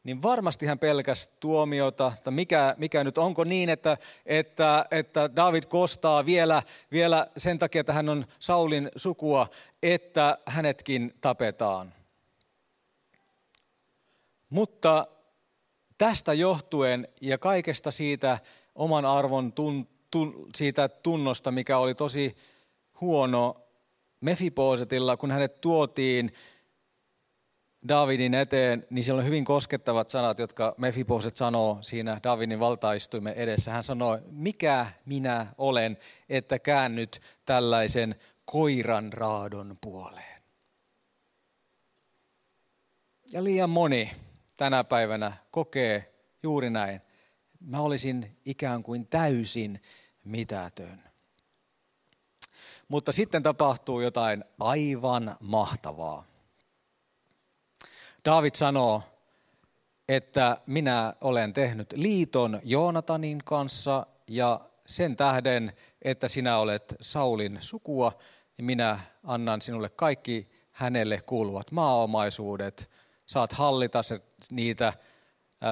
Niin 0.07 0.21
varmasti 0.21 0.65
hän 0.65 0.79
pelkäsi 0.79 1.29
tuomiota, 1.39 2.11
että 2.15 2.31
mikä, 2.31 2.75
mikä 2.77 3.03
nyt 3.03 3.17
onko 3.17 3.43
niin, 3.43 3.69
että, 3.69 3.97
että, 4.25 4.85
että 4.91 5.35
David 5.35 5.63
kostaa 5.63 6.25
vielä, 6.25 6.63
vielä 6.91 7.27
sen 7.37 7.59
takia, 7.59 7.79
että 7.79 7.93
hän 7.93 8.09
on 8.09 8.25
Saulin 8.39 8.91
sukua, 8.95 9.47
että 9.83 10.37
hänetkin 10.45 11.13
tapetaan. 11.21 11.93
Mutta 14.49 15.07
tästä 15.97 16.33
johtuen 16.33 17.07
ja 17.21 17.37
kaikesta 17.37 17.91
siitä 17.91 18.39
oman 18.75 19.05
arvon 19.05 19.53
tun, 19.53 19.87
tun, 20.11 20.49
siitä 20.55 20.89
tunnosta, 20.89 21.51
mikä 21.51 21.77
oli 21.77 21.95
tosi 21.95 22.35
huono 23.01 23.61
Mefiposetilla, 24.21 25.17
kun 25.17 25.31
hänet 25.31 25.61
tuotiin 25.61 26.31
Davidin 27.87 28.33
eteen, 28.33 28.85
niin 28.89 29.03
siellä 29.03 29.19
on 29.19 29.25
hyvin 29.25 29.45
koskettavat 29.45 30.09
sanat, 30.09 30.39
jotka 30.39 30.75
Mefiposet 30.77 31.35
sanoo 31.35 31.77
siinä 31.81 32.19
Davidin 32.23 32.59
valtaistuimen 32.59 33.33
edessä. 33.33 33.71
Hän 33.71 33.83
sanoo, 33.83 34.19
mikä 34.31 34.85
minä 35.05 35.47
olen, 35.57 35.97
että 36.29 36.59
käännyt 36.59 37.21
tällaisen 37.45 38.15
koiran 38.45 39.13
raadon 39.13 39.77
puoleen. 39.81 40.41
Ja 43.31 43.43
liian 43.43 43.69
moni 43.69 44.11
tänä 44.57 44.83
päivänä 44.83 45.33
kokee 45.51 46.13
juuri 46.43 46.69
näin. 46.69 47.01
Mä 47.59 47.79
olisin 47.79 48.37
ikään 48.45 48.83
kuin 48.83 49.07
täysin 49.07 49.81
mitätön. 50.23 51.03
Mutta 52.87 53.11
sitten 53.11 53.43
tapahtuu 53.43 54.01
jotain 54.01 54.43
aivan 54.59 55.37
mahtavaa. 55.39 56.25
David 58.25 58.55
sanoo, 58.55 59.03
että 60.09 60.57
minä 60.65 61.13
olen 61.21 61.53
tehnyt 61.53 61.93
liiton 61.93 62.59
Joonatanin 62.63 63.39
kanssa 63.45 64.05
ja 64.27 64.59
sen 64.87 65.15
tähden, 65.15 65.73
että 66.01 66.27
sinä 66.27 66.57
olet 66.57 66.95
Saulin 67.01 67.57
sukua, 67.61 68.11
niin 68.57 68.65
minä 68.65 68.99
annan 69.23 69.61
sinulle 69.61 69.89
kaikki 69.89 70.49
hänelle 70.71 71.21
kuuluvat 71.21 71.71
maaomaisuudet. 71.71 72.91
Saat 73.25 73.51
hallita 73.51 74.01
niitä 74.51 74.93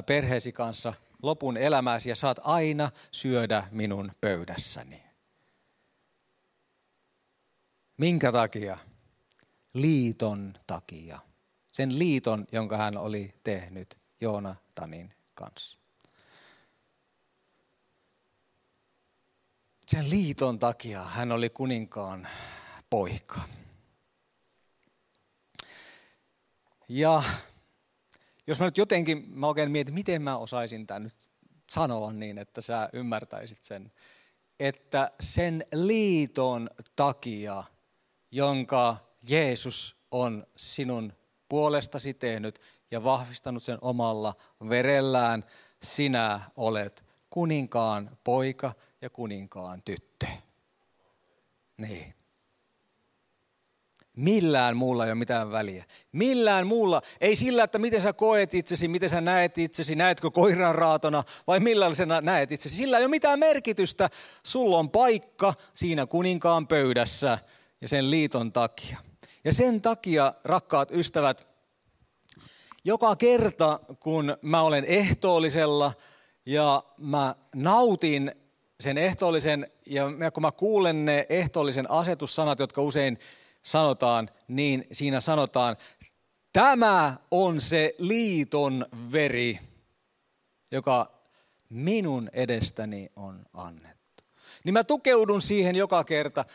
perheesi 0.06 0.52
kanssa 0.52 0.94
lopun 1.24 1.58
elämäsi 1.58 2.10
ja 2.10 2.16
saat 2.16 2.40
aina 2.44 2.92
syödä 3.12 3.68
minun 3.72 4.12
pöydässäni. 4.22 5.04
Minkä 7.98 8.32
takia? 8.32 8.78
Liiton 9.74 10.54
takia. 10.68 11.20
Sen 11.76 12.00
liiton, 12.00 12.46
jonka 12.52 12.78
hän 12.78 12.98
oli 12.98 13.34
tehnyt 13.44 13.96
Joonatanin 14.22 15.14
kanssa. 15.34 15.80
Sen 19.88 20.10
liiton 20.10 20.60
takia 20.60 21.04
hän 21.04 21.32
oli 21.32 21.50
kuninkaan 21.50 22.28
poika. 22.90 23.42
Ja 26.90 27.24
jos 28.48 28.60
mä 28.60 28.66
nyt 28.66 28.78
jotenkin, 28.78 29.26
mä 29.30 29.48
oikein 29.48 29.72
mietin, 29.72 29.94
miten 29.94 30.22
mä 30.22 30.38
osaisin 30.38 30.88
tämän 30.88 31.04
nyt 31.04 31.14
sanoa 31.70 32.14
niin, 32.14 32.38
että 32.38 32.62
sä 32.62 32.90
ymmärtäisit 32.94 33.64
sen. 33.64 33.92
Että 34.60 35.12
sen 35.20 35.66
liiton 35.74 36.70
takia, 36.96 37.64
jonka 38.32 38.98
Jeesus 39.30 39.96
on 40.12 40.48
sinun 40.56 41.14
puolestasi 41.50 42.14
tehnyt 42.14 42.62
ja 42.92 43.04
vahvistanut 43.04 43.64
sen 43.64 43.78
omalla 43.82 44.36
verellään, 44.70 45.44
sinä 45.84 46.42
olet 46.56 47.06
kuninkaan 47.30 48.18
poika 48.24 48.74
ja 49.02 49.10
kuninkaan 49.10 49.82
tyttö. 49.86 50.26
Niin. 51.78 52.14
Millään 54.16 54.78
muulla 54.78 55.06
ei 55.06 55.12
ole 55.12 55.20
mitään 55.20 55.52
väliä. 55.52 55.86
Millään 56.12 56.68
muulla. 56.68 57.02
Ei 57.22 57.36
sillä, 57.36 57.64
että 57.64 57.80
miten 57.80 58.02
sä 58.02 58.14
koet 58.14 58.54
itsesi, 58.54 58.88
miten 58.88 59.10
sä 59.10 59.22
näet 59.22 59.58
itsesi, 59.58 59.96
näetkö 59.96 60.32
koiran 60.32 60.76
raatona 60.76 61.24
vai 61.48 61.60
millaisena 61.60 62.22
näet 62.22 62.52
itsesi. 62.52 62.76
Sillä 62.76 62.98
ei 62.98 63.04
ole 63.04 63.10
mitään 63.10 63.40
merkitystä. 63.40 64.10
Sulla 64.44 64.78
on 64.78 64.90
paikka 64.90 65.54
siinä 65.74 66.06
kuninkaan 66.06 66.68
pöydässä 66.68 67.40
ja 67.82 67.88
sen 67.88 68.12
liiton 68.12 68.52
takia. 68.52 68.98
Ja 69.46 69.54
sen 69.54 69.82
takia, 69.82 70.34
rakkaat 70.44 70.92
ystävät, 70.92 71.48
joka 72.84 73.16
kerta 73.16 73.80
kun 74.00 74.38
mä 74.42 74.62
olen 74.62 74.86
ehtoollisella 74.86 75.94
ja 76.46 76.84
mä 77.02 77.36
nautin 77.56 78.32
sen 78.80 78.98
ehtoollisen 78.98 79.72
ja 79.86 80.32
kun 80.34 80.44
mä 80.44 80.52
kuulen 80.52 81.06
ne 81.06 81.26
ehtoollisen 81.30 81.92
asetussanat, 81.92 82.60
jotka 82.60 82.82
usein 82.82 83.20
sanotaan, 83.64 84.30
niin 84.48 84.88
siinä 84.92 85.20
sanotaan, 85.20 85.78
tämä 86.54 87.18
on 87.32 87.62
se 87.62 87.96
liiton 88.00 88.86
veri, 89.12 89.60
joka 90.72 91.12
minun 91.70 92.30
edestäni 92.34 93.10
on 93.16 93.46
annettu. 93.54 94.24
Niin 94.64 94.74
mä 94.74 94.84
tukeudun 94.84 95.42
siihen 95.42 95.76
joka 95.76 96.04
kerta. 96.04 96.46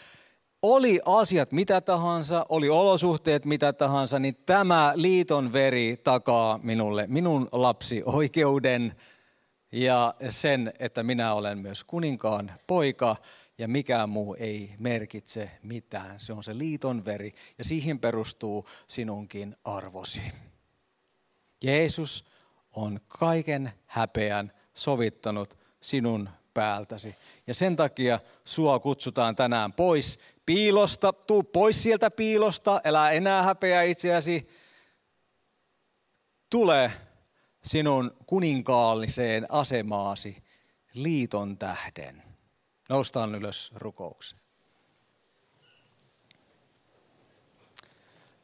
Oli 0.62 1.00
asiat 1.06 1.52
mitä 1.52 1.80
tahansa, 1.80 2.46
oli 2.48 2.68
olosuhteet 2.68 3.44
mitä 3.44 3.72
tahansa, 3.72 4.18
niin 4.18 4.36
tämä 4.46 4.92
liiton 4.94 5.52
veri 5.52 5.96
takaa 6.04 6.60
minulle, 6.62 7.06
minun 7.06 7.48
lapsi 7.52 8.02
oikeuden 8.04 8.96
ja 9.72 10.14
sen, 10.28 10.72
että 10.78 11.02
minä 11.02 11.34
olen 11.34 11.58
myös 11.58 11.84
kuninkaan 11.84 12.52
poika 12.66 13.16
ja 13.58 13.68
mikään 13.68 14.08
muu 14.08 14.36
ei 14.38 14.74
merkitse 14.78 15.50
mitään. 15.62 16.20
Se 16.20 16.32
on 16.32 16.44
se 16.44 16.58
liiton 16.58 17.04
veri 17.04 17.32
ja 17.58 17.64
siihen 17.64 17.98
perustuu 17.98 18.66
sinunkin 18.86 19.56
arvosi. 19.64 20.22
Jeesus 21.64 22.24
on 22.72 23.00
kaiken 23.08 23.72
häpeän 23.86 24.52
sovittanut 24.74 25.58
sinun 25.80 26.28
päältäsi. 26.54 27.14
Ja 27.46 27.54
sen 27.54 27.76
takia 27.76 28.20
sua 28.44 28.78
kutsutaan 28.78 29.36
tänään 29.36 29.72
pois 29.72 30.18
piilosta. 30.50 31.12
Tuu 31.12 31.42
pois 31.42 31.82
sieltä 31.82 32.10
piilosta, 32.10 32.80
älä 32.84 33.10
enää 33.10 33.42
häpeä 33.42 33.82
itseäsi. 33.82 34.48
Tule 36.50 36.92
sinun 37.64 38.16
kuninkaalliseen 38.26 39.46
asemaasi 39.48 40.44
liiton 40.94 41.58
tähden. 41.58 42.22
Noustaan 42.88 43.34
ylös 43.34 43.72
rukoukseen. 43.74 44.42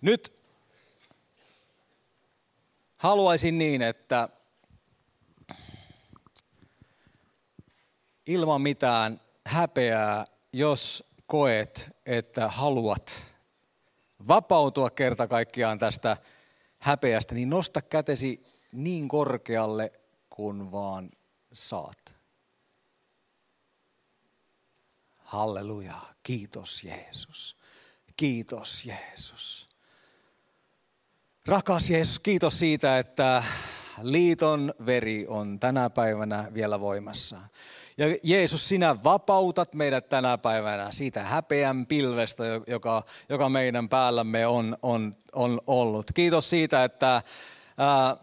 Nyt 0.00 0.32
haluaisin 2.96 3.58
niin, 3.58 3.82
että 3.82 4.28
ilman 8.26 8.60
mitään 8.60 9.20
häpeää, 9.46 10.26
jos 10.52 11.15
koet, 11.26 11.96
että 12.06 12.48
haluat 12.48 13.22
vapautua 14.28 14.90
kerta 14.90 15.28
kaikkiaan 15.28 15.78
tästä 15.78 16.16
häpeästä, 16.78 17.34
niin 17.34 17.50
nosta 17.50 17.82
kätesi 17.82 18.42
niin 18.72 19.08
korkealle 19.08 19.92
kuin 20.30 20.72
vaan 20.72 21.10
saat. 21.52 22.16
Halleluja. 25.14 26.00
Kiitos 26.22 26.84
Jeesus. 26.84 27.56
Kiitos 28.16 28.84
Jeesus. 28.84 29.68
Rakas 31.46 31.90
Jeesus, 31.90 32.18
kiitos 32.18 32.58
siitä, 32.58 32.98
että 32.98 33.44
liiton 34.02 34.74
veri 34.86 35.26
on 35.28 35.60
tänä 35.60 35.90
päivänä 35.90 36.50
vielä 36.54 36.80
voimassa. 36.80 37.40
Ja 37.98 38.16
Jeesus, 38.22 38.68
sinä 38.68 39.04
vapautat 39.04 39.74
meidät 39.74 40.08
tänä 40.08 40.38
päivänä 40.38 40.92
siitä 40.92 41.24
häpeän 41.24 41.86
pilvestä, 41.86 42.44
joka, 42.66 43.02
joka 43.28 43.48
meidän 43.48 43.88
päällämme 43.88 44.46
on, 44.46 44.76
on, 44.82 45.16
on 45.32 45.60
ollut. 45.66 46.06
Kiitos 46.14 46.50
siitä, 46.50 46.84
että 46.84 47.22
ää, 47.78 48.16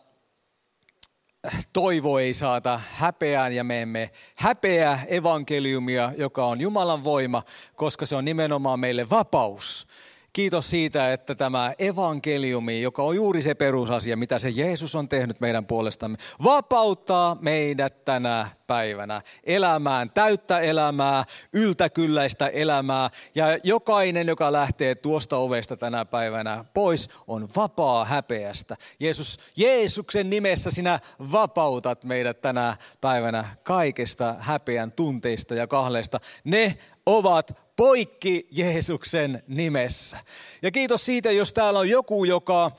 toivo 1.73 2.19
ei 2.19 2.33
saata 2.33 2.81
häpeään 2.91 3.53
ja 3.53 3.63
me 3.63 3.81
emme 3.81 4.11
häpeä 4.35 4.99
evankeliumia, 5.07 6.11
joka 6.17 6.45
on 6.45 6.61
Jumalan 6.61 7.03
voima, 7.03 7.43
koska 7.75 8.05
se 8.05 8.15
on 8.15 8.25
nimenomaan 8.25 8.79
meille 8.79 9.09
vapaus. 9.09 9.87
Kiitos 10.33 10.69
siitä, 10.69 11.13
että 11.13 11.35
tämä 11.35 11.73
evankeliumi, 11.79 12.81
joka 12.81 13.03
on 13.03 13.15
juuri 13.15 13.41
se 13.41 13.53
perusasia, 13.53 14.17
mitä 14.17 14.39
se 14.39 14.49
Jeesus 14.49 14.95
on 14.95 15.09
tehnyt 15.09 15.39
meidän 15.39 15.65
puolestamme, 15.65 16.17
vapauttaa 16.43 17.37
meidät 17.41 18.05
tänä 18.05 18.49
päivänä 18.67 19.21
elämään 19.43 20.09
täyttä 20.09 20.59
elämää, 20.59 21.25
yltäkylläistä 21.53 22.47
elämää. 22.47 23.09
Ja 23.35 23.45
jokainen, 23.63 24.27
joka 24.27 24.51
lähtee 24.51 24.95
tuosta 24.95 25.37
ovesta 25.37 25.77
tänä 25.77 26.05
päivänä 26.05 26.65
pois, 26.73 27.09
on 27.27 27.49
vapaa 27.55 28.05
häpeästä. 28.05 28.75
Jeesus, 28.99 29.39
Jeesuksen 29.55 30.29
nimessä 30.29 30.71
sinä 30.71 30.99
vapautat 31.31 32.03
meidät 32.03 32.41
tänä 32.41 32.77
päivänä 33.01 33.45
kaikesta 33.63 34.35
häpeän 34.39 34.91
tunteista 34.91 35.55
ja 35.55 35.67
kahleista. 35.67 36.19
Ne 36.43 36.77
ovat 37.05 37.62
poikki 37.75 38.47
Jeesuksen 38.51 39.43
nimessä. 39.47 40.17
Ja 40.61 40.71
kiitos 40.71 41.05
siitä, 41.05 41.31
jos 41.31 41.53
täällä 41.53 41.79
on 41.79 41.89
joku, 41.89 42.25
joka 42.25 42.71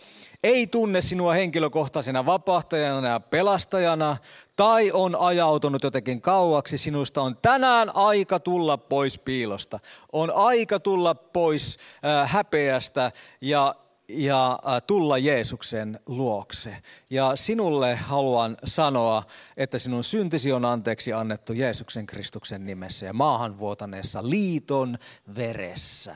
ei 0.45 0.67
tunne 0.67 1.01
sinua 1.03 1.33
henkilökohtaisena 1.33 2.27
vapahtajana 2.27 3.09
ja 3.09 3.21
pelastajana, 3.21 4.17
tai 4.57 4.91
on 4.93 5.17
ajautunut 5.17 5.83
jotenkin 5.83 6.21
kauaksi 6.21 6.79
sinusta, 6.79 7.23
on 7.23 7.37
tänään 7.43 7.97
aika 7.97 8.41
tulla 8.41 8.79
pois 8.79 9.19
piilosta. 9.19 9.79
On 10.13 10.33
aika 10.35 10.81
tulla 10.81 11.15
pois 11.15 11.79
äh, 12.05 12.31
häpeästä 12.31 13.11
ja 13.41 13.75
ja 14.09 14.59
tulla 14.87 15.19
Jeesuksen 15.19 16.01
luokse. 16.07 16.77
Ja 17.11 17.37
sinulle 17.37 17.97
haluan 17.97 18.57
sanoa, 18.65 19.23
että 19.57 19.79
sinun 19.79 20.05
syntisi 20.05 20.53
on 20.53 20.65
anteeksi 20.65 21.13
annettu 21.13 21.53
Jeesuksen 21.53 22.07
Kristuksen 22.07 22.67
nimessä 22.67 23.07
ja 23.07 23.13
maahan 23.13 23.59
vuotaneessa 23.59 24.31
liiton 24.31 24.99
veressä. 25.37 26.15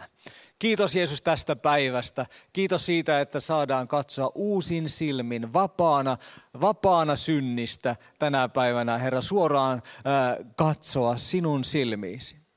Kiitos 0.59 0.95
Jeesus 0.95 1.23
tästä 1.23 1.57
päivästä. 1.57 2.27
Kiitos 2.53 2.87
siitä, 2.87 3.21
että 3.21 3.41
saadaan 3.41 3.89
katsoa 3.89 4.33
uusin 4.35 4.89
silmin, 4.89 5.53
vapaana, 5.53 6.17
vapaana 6.61 7.17
synnistä 7.17 7.97
tänä 8.19 8.49
päivänä, 8.49 8.99
Herra, 8.99 9.21
suoraan 9.21 9.83
äh, 9.97 10.47
katsoa 10.57 11.17
sinun 11.17 11.65
silmiisi. 11.65 12.48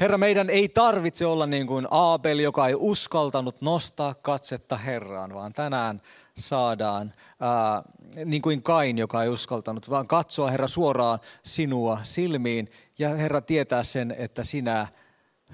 Herra, 0.00 0.18
meidän 0.18 0.50
ei 0.50 0.68
tarvitse 0.68 1.26
olla 1.26 1.46
niin 1.46 1.66
kuin 1.66 1.86
Aabel, 1.90 2.38
joka 2.38 2.68
ei 2.68 2.74
uskaltanut 2.78 3.62
nostaa 3.62 4.14
katsetta 4.14 4.76
Herraan, 4.76 5.34
vaan 5.34 5.52
tänään 5.52 6.00
saadaan 6.36 7.12
ää, 7.40 7.82
niin 8.24 8.42
kuin 8.42 8.62
Kain, 8.62 8.98
joka 8.98 9.22
ei 9.22 9.28
uskaltanut, 9.28 9.90
vaan 9.90 10.06
katsoa 10.06 10.50
Herra 10.50 10.68
suoraan 10.68 11.18
sinua 11.42 12.00
silmiin 12.02 12.68
ja 12.98 13.08
Herra 13.08 13.40
tietää 13.40 13.82
sen, 13.82 14.14
että 14.18 14.42
sinä 14.42 14.86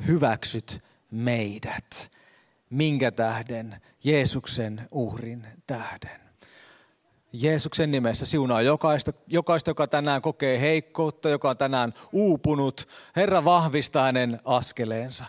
hyväksyt 0.06 0.82
meidät. 1.10 2.10
Minkä 2.70 3.10
tähden? 3.10 3.80
Jeesuksen 4.04 4.88
uhrin 4.90 5.46
tähden. 5.66 6.25
Jeesuksen 7.42 7.90
nimessä 7.90 8.26
siunaa 8.26 8.62
jokaista, 8.62 9.12
jokaista, 9.26 9.70
joka 9.70 9.86
tänään 9.86 10.22
kokee 10.22 10.60
heikkoutta, 10.60 11.28
joka 11.28 11.50
on 11.50 11.56
tänään 11.56 11.94
uupunut. 12.12 12.88
Herra 13.16 13.44
vahvistaa 13.44 14.04
hänen 14.04 14.40
askeleensa. 14.44 15.24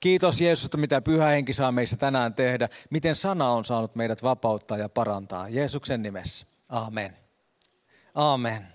Kiitos 0.00 0.40
Jeesusta, 0.40 0.76
mitä 0.76 1.00
pyhä 1.00 1.26
henki 1.26 1.52
saa 1.52 1.72
meissä 1.72 1.96
tänään 1.96 2.34
tehdä. 2.34 2.68
Miten 2.90 3.14
sana 3.14 3.50
on 3.50 3.64
saanut 3.64 3.94
meidät 3.94 4.22
vapauttaa 4.22 4.78
ja 4.78 4.88
parantaa. 4.88 5.48
Jeesuksen 5.48 6.02
nimessä. 6.02 6.46
Amen. 6.68 7.16
Amen. 8.14 8.66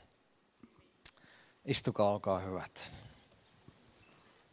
Istukaa, 1.65 2.11
olkaa 2.11 2.39
hyvät. 2.39 2.91